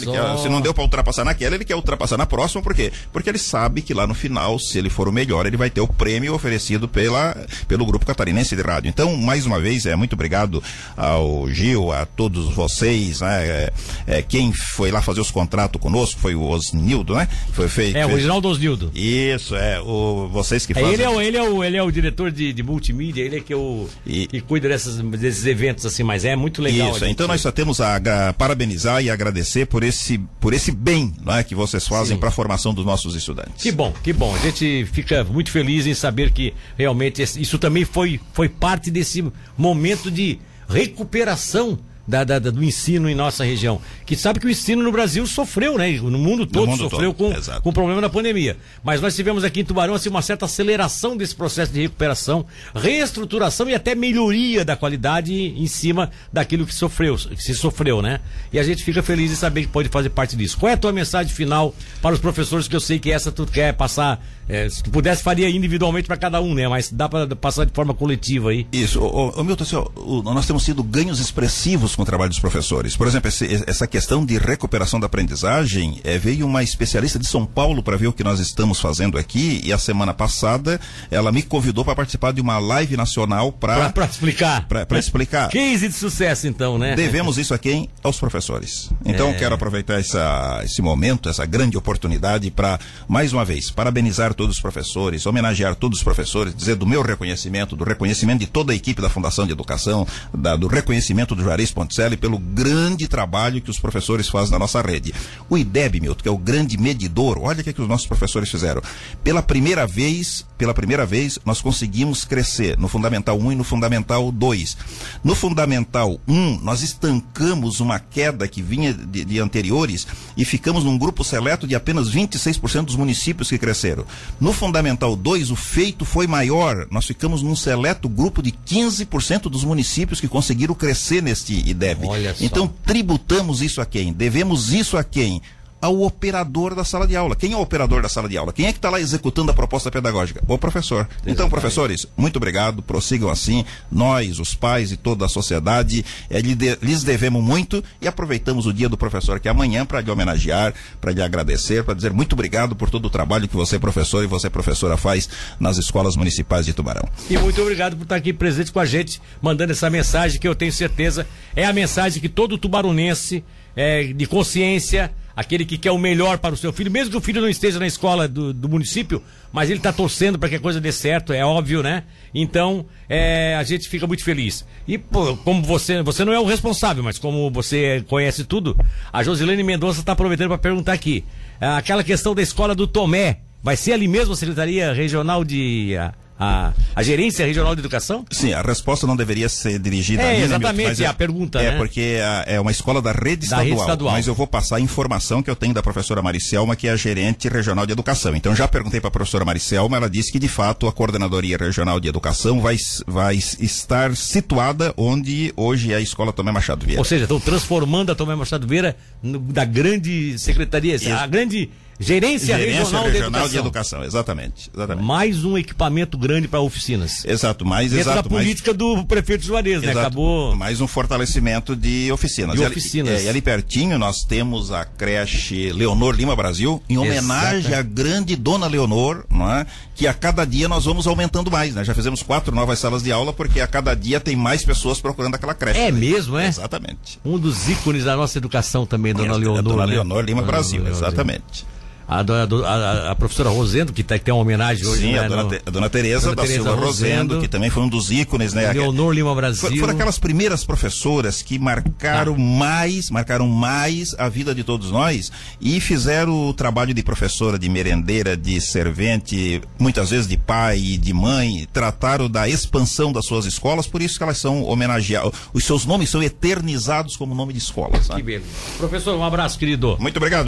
Quer, 0.00 0.38
se 0.42 0.48
não 0.48 0.60
deu 0.60 0.72
para 0.72 0.82
ultrapassar 0.82 1.24
naquela, 1.24 1.54
ele 1.54 1.64
quer 1.64 1.76
ultrapassar 1.76 2.16
na 2.16 2.26
próxima, 2.26 2.62
por 2.62 2.74
quê? 2.74 2.92
Porque 3.12 3.28
ele 3.28 3.38
sabe 3.38 3.82
que 3.82 3.94
lá 3.94 4.06
no 4.06 4.14
final, 4.14 4.58
se 4.58 4.78
ele 4.78 4.90
for 4.90 5.08
o 5.08 5.12
melhor, 5.12 5.46
ele 5.46 5.56
vai 5.56 5.70
ter 5.70 5.80
o 5.80 5.86
prêmio 5.92 6.34
oferecido 6.34 6.88
pela, 6.88 7.36
pelo 7.68 7.84
Grupo 7.86 8.06
Catarinense 8.06 8.56
de 8.56 8.62
Rádio. 8.62 8.88
Então, 8.88 9.16
mais 9.16 9.46
uma 9.46 9.60
vez, 9.60 9.86
é 9.86 9.96
muito 9.96 10.14
obrigado 10.14 10.62
ao 10.96 11.48
Gil, 11.50 11.92
a 11.92 12.06
todos 12.06 12.54
vocês, 12.54 13.20
né? 13.20 13.46
É, 13.46 13.72
é, 14.06 14.22
quem 14.22 14.52
foi 14.52 14.90
lá 14.90 15.02
fazer 15.02 15.20
os 15.20 15.30
contratos 15.30 15.80
conosco 15.80 16.20
foi 16.20 16.34
o 16.34 16.42
Osnildo, 16.42 17.14
né? 17.14 17.28
Foi 17.52 17.68
feito. 17.68 17.96
É, 17.96 18.06
o 18.06 18.10
Reginaldo 18.10 18.48
Osnildo. 18.48 18.90
Isso, 18.94 19.54
é. 19.56 19.80
O, 19.80 20.28
vocês 20.28 20.66
que 20.66 20.72
é, 20.72 20.74
fazem. 20.74 20.92
Ele 20.92 21.02
é, 21.02 21.10
o, 21.10 21.20
ele, 21.20 21.36
é 21.36 21.42
o, 21.42 21.64
ele 21.64 21.76
é 21.76 21.82
o 21.82 21.90
diretor 21.90 22.30
de, 22.30 22.52
de 22.52 22.62
multimídia, 22.62 23.22
ele 23.22 23.36
é 23.36 23.40
que, 23.40 23.52
é 23.52 23.56
o, 23.56 23.88
e... 24.06 24.26
que 24.26 24.40
cuida 24.40 24.68
dessas, 24.68 24.96
desses 24.96 25.46
eventos 25.46 25.86
assim, 25.86 26.02
mas 26.02 26.24
é 26.24 26.36
muito 26.36 26.62
legal. 26.62 26.92
Isso, 26.92 27.04
então 27.04 27.26
nós 27.26 27.40
só 27.40 27.50
temos 27.50 27.80
a, 27.80 27.96
a, 27.96 28.32
parabenizar 28.32 29.02
e 29.02 29.10
agradecer 29.10 29.66
por 29.66 29.82
esse, 29.82 30.18
por 30.40 30.52
esse 30.52 30.70
bem 30.72 31.12
não 31.24 31.34
é, 31.34 31.42
que 31.42 31.54
vocês 31.54 31.86
fazem 31.86 32.16
para 32.16 32.28
a 32.28 32.32
formação 32.32 32.72
dos 32.72 32.84
nossos 32.84 33.14
estudantes. 33.14 33.62
Que 33.62 33.72
bom, 33.72 33.92
que 34.02 34.12
bom. 34.12 34.34
A 34.34 34.38
gente 34.38 34.86
fica 34.92 35.24
muito 35.24 35.50
feliz 35.50 35.79
em 35.86 35.94
saber 35.94 36.30
que 36.30 36.54
realmente 36.76 37.22
isso 37.22 37.58
também 37.58 37.84
foi, 37.84 38.20
foi 38.32 38.48
parte 38.48 38.90
desse 38.90 39.24
momento 39.56 40.10
de 40.10 40.38
recuperação 40.68 41.78
da, 42.10 42.24
da, 42.24 42.38
do 42.38 42.62
ensino 42.62 43.08
em 43.08 43.14
nossa 43.14 43.44
região. 43.44 43.80
Que 44.04 44.16
sabe 44.16 44.40
que 44.40 44.46
o 44.46 44.50
ensino 44.50 44.82
no 44.82 44.90
Brasil 44.90 45.24
sofreu, 45.26 45.78
né? 45.78 45.90
No 45.92 46.18
mundo 46.18 46.44
todo 46.44 46.66
no 46.66 46.72
mundo 46.72 46.90
sofreu 46.90 47.14
todo. 47.14 47.34
Com, 47.34 47.60
com 47.60 47.70
o 47.70 47.72
problema 47.72 48.00
da 48.00 48.10
pandemia. 48.10 48.56
Mas 48.82 49.00
nós 49.00 49.14
tivemos 49.14 49.44
aqui 49.44 49.60
em 49.60 49.64
Tubarão 49.64 49.94
assim, 49.94 50.08
uma 50.08 50.20
certa 50.20 50.46
aceleração 50.46 51.16
desse 51.16 51.34
processo 51.34 51.72
de 51.72 51.82
recuperação, 51.82 52.44
reestruturação 52.74 53.68
e 53.68 53.74
até 53.74 53.94
melhoria 53.94 54.64
da 54.64 54.74
qualidade 54.74 55.32
em 55.32 55.66
cima 55.68 56.10
daquilo 56.32 56.66
que 56.66 56.74
sofreu, 56.74 57.16
que 57.16 57.42
se 57.42 57.54
sofreu, 57.54 58.02
né? 58.02 58.20
E 58.52 58.58
a 58.58 58.62
gente 58.62 58.82
fica 58.82 59.02
feliz 59.02 59.30
em 59.30 59.36
saber 59.36 59.62
que 59.62 59.68
pode 59.68 59.88
fazer 59.88 60.10
parte 60.10 60.34
disso. 60.34 60.58
Qual 60.58 60.68
é 60.68 60.74
a 60.74 60.76
tua 60.76 60.92
mensagem 60.92 61.32
final 61.32 61.74
para 62.02 62.14
os 62.14 62.20
professores 62.20 62.66
que 62.66 62.74
eu 62.74 62.80
sei 62.80 62.98
que 62.98 63.12
essa 63.12 63.30
tu 63.30 63.46
quer 63.46 63.72
passar 63.74 64.20
é, 64.50 64.68
se 64.68 64.82
pudesse, 64.82 65.22
faria 65.22 65.48
individualmente 65.48 66.06
para 66.06 66.16
cada 66.16 66.40
um, 66.40 66.54
né? 66.54 66.66
Mas 66.66 66.90
dá 66.90 67.08
para 67.08 67.36
passar 67.36 67.64
de 67.64 67.72
forma 67.72 67.94
coletiva 67.94 68.50
aí. 68.50 68.66
Isso. 68.72 69.00
O, 69.00 69.30
o, 69.30 69.44
Milton, 69.44 69.62
assim, 69.62 69.76
o, 69.76 70.22
nós 70.22 70.46
temos 70.46 70.64
tido 70.64 70.82
ganhos 70.82 71.20
expressivos 71.20 71.94
com 71.94 72.02
o 72.02 72.06
trabalho 72.06 72.30
dos 72.30 72.40
professores. 72.40 72.96
Por 72.96 73.06
exemplo, 73.06 73.28
esse, 73.28 73.64
essa 73.66 73.86
questão 73.86 74.24
de 74.24 74.38
recuperação 74.38 74.98
da 74.98 75.06
aprendizagem, 75.06 76.00
é, 76.02 76.16
veio 76.18 76.46
uma 76.46 76.62
especialista 76.62 77.18
de 77.18 77.26
São 77.26 77.44
Paulo 77.44 77.82
para 77.82 77.96
ver 77.96 78.06
o 78.06 78.12
que 78.12 78.24
nós 78.24 78.40
estamos 78.40 78.80
fazendo 78.80 79.18
aqui 79.18 79.60
e 79.64 79.72
a 79.72 79.78
semana 79.78 80.14
passada 80.14 80.80
ela 81.10 81.30
me 81.30 81.42
convidou 81.42 81.84
para 81.84 81.94
participar 81.94 82.32
de 82.32 82.40
uma 82.40 82.58
live 82.58 82.96
nacional 82.96 83.52
para 83.52 83.90
para 83.90 84.06
explicar. 84.06 84.66
Para 84.66 84.98
explicar. 84.98 85.48
Case 85.48 85.88
de 85.88 85.94
sucesso, 85.94 86.46
então, 86.46 86.78
né? 86.78 86.94
Devemos 86.94 87.38
isso 87.38 87.52
a 87.52 87.58
quem? 87.58 87.88
Aos 88.02 88.18
professores. 88.18 88.90
Então, 89.04 89.30
é. 89.30 89.34
quero 89.34 89.54
aproveitar 89.54 89.98
essa, 89.98 90.60
esse 90.64 90.80
momento, 90.80 91.28
essa 91.28 91.44
grande 91.44 91.76
oportunidade 91.76 92.50
para, 92.50 92.78
mais 93.08 93.32
uma 93.32 93.44
vez, 93.44 93.70
parabenizar 93.70 94.32
todos 94.40 94.56
os 94.56 94.62
professores, 94.62 95.26
homenagear 95.26 95.74
todos 95.74 95.98
os 95.98 96.02
professores, 96.02 96.56
dizer 96.56 96.74
do 96.74 96.86
meu 96.86 97.02
reconhecimento, 97.02 97.76
do 97.76 97.84
reconhecimento 97.84 98.40
de 98.40 98.46
toda 98.46 98.72
a 98.72 98.74
equipe 98.74 99.02
da 99.02 99.10
Fundação 99.10 99.44
de 99.44 99.52
Educação, 99.52 100.06
da, 100.32 100.56
do 100.56 100.66
reconhecimento 100.66 101.34
do 101.34 101.42
Juarez 101.42 101.70
Ponticelli 101.70 102.16
pelo 102.16 102.38
grande 102.38 103.06
trabalho 103.06 103.60
que 103.60 103.68
os 103.68 103.78
professores 103.78 104.30
fazem 104.30 104.52
na 104.52 104.58
nossa 104.58 104.80
rede. 104.80 105.12
O 105.50 105.58
IDEB, 105.58 106.00
Milton, 106.00 106.22
que 106.22 106.28
é 106.28 106.32
o 106.32 106.38
grande 106.38 106.78
medidor, 106.78 107.38
olha 107.38 107.60
o 107.60 107.62
que, 107.62 107.68
é 107.68 107.72
que 107.74 107.82
os 107.82 107.88
nossos 107.88 108.06
professores 108.06 108.50
fizeram. 108.50 108.80
Pela 109.22 109.42
primeira 109.42 109.86
vez, 109.86 110.46
pela 110.56 110.72
primeira 110.72 111.04
vez, 111.04 111.38
nós 111.44 111.60
conseguimos 111.60 112.24
crescer 112.24 112.78
no 112.78 112.88
Fundamental 112.88 113.38
1 113.38 113.52
e 113.52 113.54
no 113.56 113.64
Fundamental 113.64 114.32
2. 114.32 114.76
No 115.22 115.34
Fundamental 115.34 116.18
1, 116.26 116.60
nós 116.62 116.82
estancamos 116.82 117.80
uma 117.80 117.98
queda 117.98 118.48
que 118.48 118.62
vinha 118.62 118.94
de, 118.94 119.22
de 119.22 119.38
anteriores 119.38 120.06
e 120.34 120.46
ficamos 120.46 120.82
num 120.82 120.96
grupo 120.96 121.22
seleto 121.22 121.66
de 121.66 121.74
apenas 121.74 122.10
26% 122.10 122.86
dos 122.86 122.96
municípios 122.96 123.50
que 123.50 123.58
cresceram. 123.58 124.06
No 124.38 124.52
Fundamental 124.52 125.16
2, 125.16 125.50
o 125.50 125.56
feito 125.56 126.04
foi 126.04 126.26
maior. 126.26 126.86
Nós 126.90 127.06
ficamos 127.06 127.42
num 127.42 127.56
seleto 127.56 128.08
grupo 128.08 128.42
de 128.42 128.52
15% 128.52 129.42
dos 129.42 129.64
municípios 129.64 130.20
que 130.20 130.28
conseguiram 130.28 130.74
crescer 130.74 131.22
neste 131.22 131.54
IDEB. 131.54 132.06
Então, 132.44 132.66
tributamos 132.84 133.62
isso 133.62 133.80
a 133.80 133.86
quem? 133.86 134.12
Devemos 134.12 134.72
isso 134.72 134.96
a 134.96 135.04
quem? 135.04 135.42
Ao 135.80 136.02
operador 136.02 136.74
da 136.74 136.84
sala 136.84 137.06
de 137.06 137.16
aula. 137.16 137.34
Quem 137.34 137.52
é 137.52 137.56
o 137.56 137.60
operador 137.60 138.02
da 138.02 138.08
sala 138.08 138.28
de 138.28 138.36
aula? 138.36 138.52
Quem 138.52 138.66
é 138.66 138.72
que 138.72 138.78
está 138.78 138.90
lá 138.90 139.00
executando 139.00 139.50
a 139.50 139.54
proposta 139.54 139.90
pedagógica? 139.90 140.42
O 140.46 140.58
professor. 140.58 141.00
Exatamente. 141.00 141.30
Então, 141.32 141.48
professores, 141.48 142.06
muito 142.16 142.36
obrigado, 142.36 142.82
prossigam 142.82 143.30
assim. 143.30 143.64
Nós, 143.90 144.38
os 144.38 144.54
pais 144.54 144.92
e 144.92 144.96
toda 144.96 145.24
a 145.24 145.28
sociedade, 145.28 146.04
é, 146.28 146.40
lhes 146.40 147.02
devemos 147.02 147.42
muito 147.42 147.82
e 148.00 148.06
aproveitamos 148.06 148.66
o 148.66 148.72
dia 148.72 148.88
do 148.88 148.96
professor 148.96 149.40
que 149.40 149.48
é 149.48 149.50
amanhã 149.50 149.86
para 149.86 150.00
lhe 150.00 150.10
homenagear, 150.10 150.74
para 151.00 151.12
lhe 151.12 151.22
agradecer, 151.22 151.84
para 151.84 151.94
dizer 151.94 152.12
muito 152.12 152.34
obrigado 152.34 152.76
por 152.76 152.90
todo 152.90 153.06
o 153.06 153.10
trabalho 153.10 153.48
que 153.48 153.56
você, 153.56 153.78
professor, 153.78 154.22
e 154.22 154.26
você, 154.26 154.50
professora, 154.50 154.96
faz 154.96 155.28
nas 155.58 155.78
escolas 155.78 156.16
municipais 156.16 156.66
de 156.66 156.72
Tubarão. 156.72 157.08
E 157.28 157.38
muito 157.38 157.60
obrigado 157.62 157.96
por 157.96 158.02
estar 158.02 158.16
aqui 158.16 158.32
presente 158.32 158.72
com 158.72 158.80
a 158.80 158.84
gente, 158.84 159.20
mandando 159.40 159.72
essa 159.72 159.88
mensagem 159.88 160.38
que 160.38 160.46
eu 160.46 160.54
tenho 160.54 160.72
certeza 160.72 161.26
é 161.54 161.64
a 161.64 161.72
mensagem 161.72 162.20
que 162.20 162.28
todo 162.28 162.58
tubaronense 162.58 163.44
é, 163.74 164.04
de 164.04 164.26
consciência 164.26 165.12
aquele 165.34 165.64
que 165.64 165.78
quer 165.78 165.90
o 165.90 165.98
melhor 165.98 166.38
para 166.38 166.54
o 166.54 166.56
seu 166.56 166.72
filho, 166.72 166.90
mesmo 166.90 167.10
que 167.10 167.16
o 167.16 167.20
filho 167.20 167.40
não 167.40 167.48
esteja 167.48 167.78
na 167.78 167.86
escola 167.86 168.26
do, 168.26 168.52
do 168.52 168.68
município, 168.68 169.22
mas 169.52 169.70
ele 169.70 169.78
está 169.78 169.92
torcendo 169.92 170.38
para 170.38 170.48
que 170.48 170.56
a 170.56 170.60
coisa 170.60 170.80
dê 170.80 170.92
certo, 170.92 171.32
é 171.32 171.44
óbvio, 171.44 171.82
né? 171.82 172.04
Então, 172.34 172.86
é, 173.08 173.56
a 173.56 173.62
gente 173.62 173.88
fica 173.88 174.06
muito 174.06 174.24
feliz. 174.24 174.66
E, 174.86 174.98
pô, 174.98 175.36
como 175.38 175.62
você, 175.62 176.02
você 176.02 176.24
não 176.24 176.32
é 176.32 176.38
o 176.38 176.44
responsável, 176.44 177.02
mas 177.02 177.18
como 177.18 177.50
você 177.50 178.04
conhece 178.08 178.44
tudo, 178.44 178.76
a 179.12 179.22
Josilene 179.22 179.62
Mendonça 179.62 180.00
está 180.00 180.12
aproveitando 180.12 180.48
para 180.48 180.58
perguntar 180.58 180.92
aqui. 180.92 181.24
Aquela 181.60 182.04
questão 182.04 182.34
da 182.34 182.42
escola 182.42 182.74
do 182.74 182.86
Tomé, 182.86 183.40
vai 183.62 183.76
ser 183.76 183.92
ali 183.92 184.08
mesmo 184.08 184.32
a 184.32 184.36
Secretaria 184.36 184.92
Regional 184.92 185.44
de 185.44 185.94
a, 186.40 186.72
a 186.96 187.02
gerência 187.02 187.44
regional 187.44 187.74
de 187.74 187.80
educação? 187.82 188.24
Sim, 188.30 188.54
a 188.54 188.62
resposta 188.62 189.06
não 189.06 189.14
deveria 189.14 189.48
ser 189.48 189.78
dirigida 189.78 190.22
é, 190.22 190.30
a 190.30 190.32
mim, 190.32 190.38
né, 190.38 190.44
exatamente, 190.46 191.00
né, 191.00 191.06
é 191.06 191.08
a 191.08 191.12
pergunta, 191.14 191.60
É, 191.60 191.72
né? 191.72 191.76
porque 191.76 192.00
é, 192.46 192.54
é 192.54 192.60
uma 192.60 192.70
escola 192.70 193.02
da 193.02 193.12
rede, 193.12 193.40
da 193.40 193.44
estadual, 193.44 193.64
rede 193.64 193.80
estadual, 193.80 194.12
mas 194.12 194.26
eu 194.26 194.34
vou 194.34 194.46
passar 194.46 194.76
a 194.76 194.80
informação 194.80 195.42
que 195.42 195.50
eu 195.50 195.56
tenho 195.56 195.74
da 195.74 195.82
professora 195.82 196.22
Maricelma, 196.22 196.74
que 196.74 196.88
é 196.88 196.92
a 196.92 196.96
gerente 196.96 197.46
regional 197.48 197.84
de 197.84 197.92
educação. 197.92 198.34
Então 198.34 198.56
já 198.56 198.66
perguntei 198.66 199.00
para 199.00 199.08
a 199.08 199.10
professora 199.10 199.44
Maricelma, 199.44 199.98
ela 199.98 200.08
disse 200.08 200.32
que 200.32 200.38
de 200.38 200.48
fato 200.48 200.88
a 200.88 200.92
coordenadoria 200.92 201.58
regional 201.58 202.00
de 202.00 202.08
educação 202.08 202.60
vai, 202.60 202.76
vai 203.06 203.36
estar 203.36 204.16
situada 204.16 204.94
onde 204.96 205.52
hoje 205.56 205.92
é 205.92 205.96
a 205.96 206.00
escola 206.00 206.32
Tomé 206.32 206.50
Machado 206.52 206.86
Vieira. 206.86 207.00
Ou 207.00 207.04
seja, 207.04 207.24
estão 207.24 207.38
transformando 207.38 208.12
a 208.12 208.14
Tomé 208.14 208.34
Machado 208.34 208.66
Vieira 208.66 208.96
no, 209.22 209.38
da 209.38 209.64
grande 209.64 210.38
secretaria, 210.38 210.94
Isso. 210.96 211.12
a 211.12 211.26
grande 211.26 211.68
Gerência, 212.02 212.56
Gerência 212.56 212.78
Regional, 212.78 213.04
Regional 213.04 213.10
de, 213.10 213.16
Educação. 213.18 213.48
de, 213.48 213.58
Educação. 213.58 214.04
exatamente, 214.04 214.70
exatamente. 214.74 215.04
Mais 215.04 215.44
um 215.44 215.58
equipamento 215.58 216.16
grande 216.16 216.48
para 216.48 216.60
oficinas. 216.60 217.24
Exato, 217.26 217.66
mais 217.66 217.90
Dentro 217.90 218.10
exato, 218.10 218.28
da 218.28 218.36
política 218.36 218.70
mais, 218.72 218.78
do 218.78 219.04
prefeito 219.04 219.44
Juarez, 219.44 219.82
né? 219.82 219.92
Acabou. 219.92 220.56
Mais 220.56 220.80
um 220.80 220.86
fortalecimento 220.86 221.76
de 221.76 222.10
oficinas. 222.10 222.56
De 222.56 222.64
oficinas. 222.64 223.10
E 223.10 223.14
ali, 223.14 223.22
é, 223.22 223.26
e 223.26 223.28
ali 223.28 223.42
pertinho 223.42 223.98
nós 223.98 224.24
temos 224.24 224.72
a 224.72 224.82
creche 224.84 225.70
Leonor 225.72 226.14
Lima 226.14 226.34
Brasil, 226.34 226.82
em 226.88 226.96
homenagem 226.96 227.74
à 227.74 227.82
grande 227.82 228.34
dona 228.34 228.66
Leonor, 228.66 229.26
não 229.28 229.52
é? 229.52 229.66
que 230.00 230.06
a 230.06 230.14
cada 230.14 230.46
dia 230.46 230.66
nós 230.66 230.86
vamos 230.86 231.06
aumentando 231.06 231.50
mais, 231.50 231.74
né? 231.74 231.84
Já 231.84 231.94
fizemos 231.94 232.22
quatro 232.22 232.54
novas 232.54 232.78
salas 232.78 233.02
de 233.02 233.12
aula 233.12 233.34
porque 233.34 233.60
a 233.60 233.66
cada 233.66 233.94
dia 233.94 234.18
tem 234.18 234.34
mais 234.34 234.64
pessoas 234.64 234.98
procurando 234.98 235.34
aquela 235.34 235.52
creche. 235.52 235.78
É 235.78 235.92
né? 235.92 236.00
mesmo, 236.00 236.38
é? 236.38 236.46
Exatamente. 236.46 237.20
Um 237.22 237.38
dos 237.38 237.68
ícones 237.68 238.04
da 238.04 238.16
nossa 238.16 238.38
educação 238.38 238.86
também, 238.86 239.12
dona 239.12 239.36
Leonor. 239.36 239.62
Dona 239.62 239.86
né? 239.86 239.92
Leonor 239.92 240.24
Lima 240.24 240.40
Brasil, 240.40 240.88
exatamente. 240.88 241.66
A, 242.10 242.22
a, 242.66 243.10
a, 243.12 243.14
professora 243.14 243.50
Rosendo, 243.50 243.92
que 243.92 244.02
tá, 244.02 244.18
tem 244.18 244.34
uma 244.34 244.40
homenagem 244.42 244.84
hoje. 244.84 245.02
Sim, 245.02 245.12
né, 245.12 245.20
a, 245.20 245.28
dona, 245.28 245.42
no, 245.44 245.54
a 245.54 245.70
dona 245.70 245.88
Tereza 245.88 246.34
da 246.34 246.44
Silva 246.44 246.74
Rosendo, 246.74 247.40
que 247.40 247.46
também 247.46 247.70
foi 247.70 247.84
um 247.84 247.88
dos 247.88 248.10
ícones, 248.10 248.52
né? 248.52 248.72
Leonor 248.72 249.12
Lima 249.12 249.32
Brasil. 249.32 249.76
Foram 249.78 249.94
aquelas 249.94 250.18
primeiras 250.18 250.64
professoras 250.64 251.40
que 251.40 251.56
marcaram 251.56 252.34
ah. 252.34 252.38
mais, 252.38 253.10
marcaram 253.10 253.46
mais 253.46 254.12
a 254.18 254.28
vida 254.28 254.52
de 254.52 254.64
todos 254.64 254.90
nós 254.90 255.30
e 255.60 255.78
fizeram 255.78 256.48
o 256.48 256.52
trabalho 256.52 256.92
de 256.92 257.02
professora, 257.02 257.56
de 257.56 257.68
merendeira, 257.68 258.36
de 258.36 258.60
servente, 258.60 259.62
muitas 259.78 260.10
vezes 260.10 260.26
de 260.26 260.36
pai 260.36 260.78
e 260.78 260.98
de 260.98 261.12
mãe, 261.12 261.68
trataram 261.72 262.28
da 262.28 262.48
expansão 262.48 263.12
das 263.12 263.24
suas 263.24 263.46
escolas, 263.46 263.86
por 263.86 264.02
isso 264.02 264.18
que 264.18 264.24
elas 264.24 264.38
são 264.38 264.64
homenageadas. 264.64 265.32
Os 265.52 265.64
seus 265.64 265.86
nomes 265.86 266.10
são 266.10 266.20
eternizados 266.20 267.16
como 267.16 267.36
nome 267.36 267.52
de 267.52 267.60
escolas. 267.60 268.08
Né? 268.08 268.16
Que 268.16 268.22
beleza. 268.22 268.46
Professor, 268.78 269.16
um 269.16 269.22
abraço, 269.22 269.56
querido. 269.56 269.96
Muito 270.00 270.16
obrigado. 270.16 270.38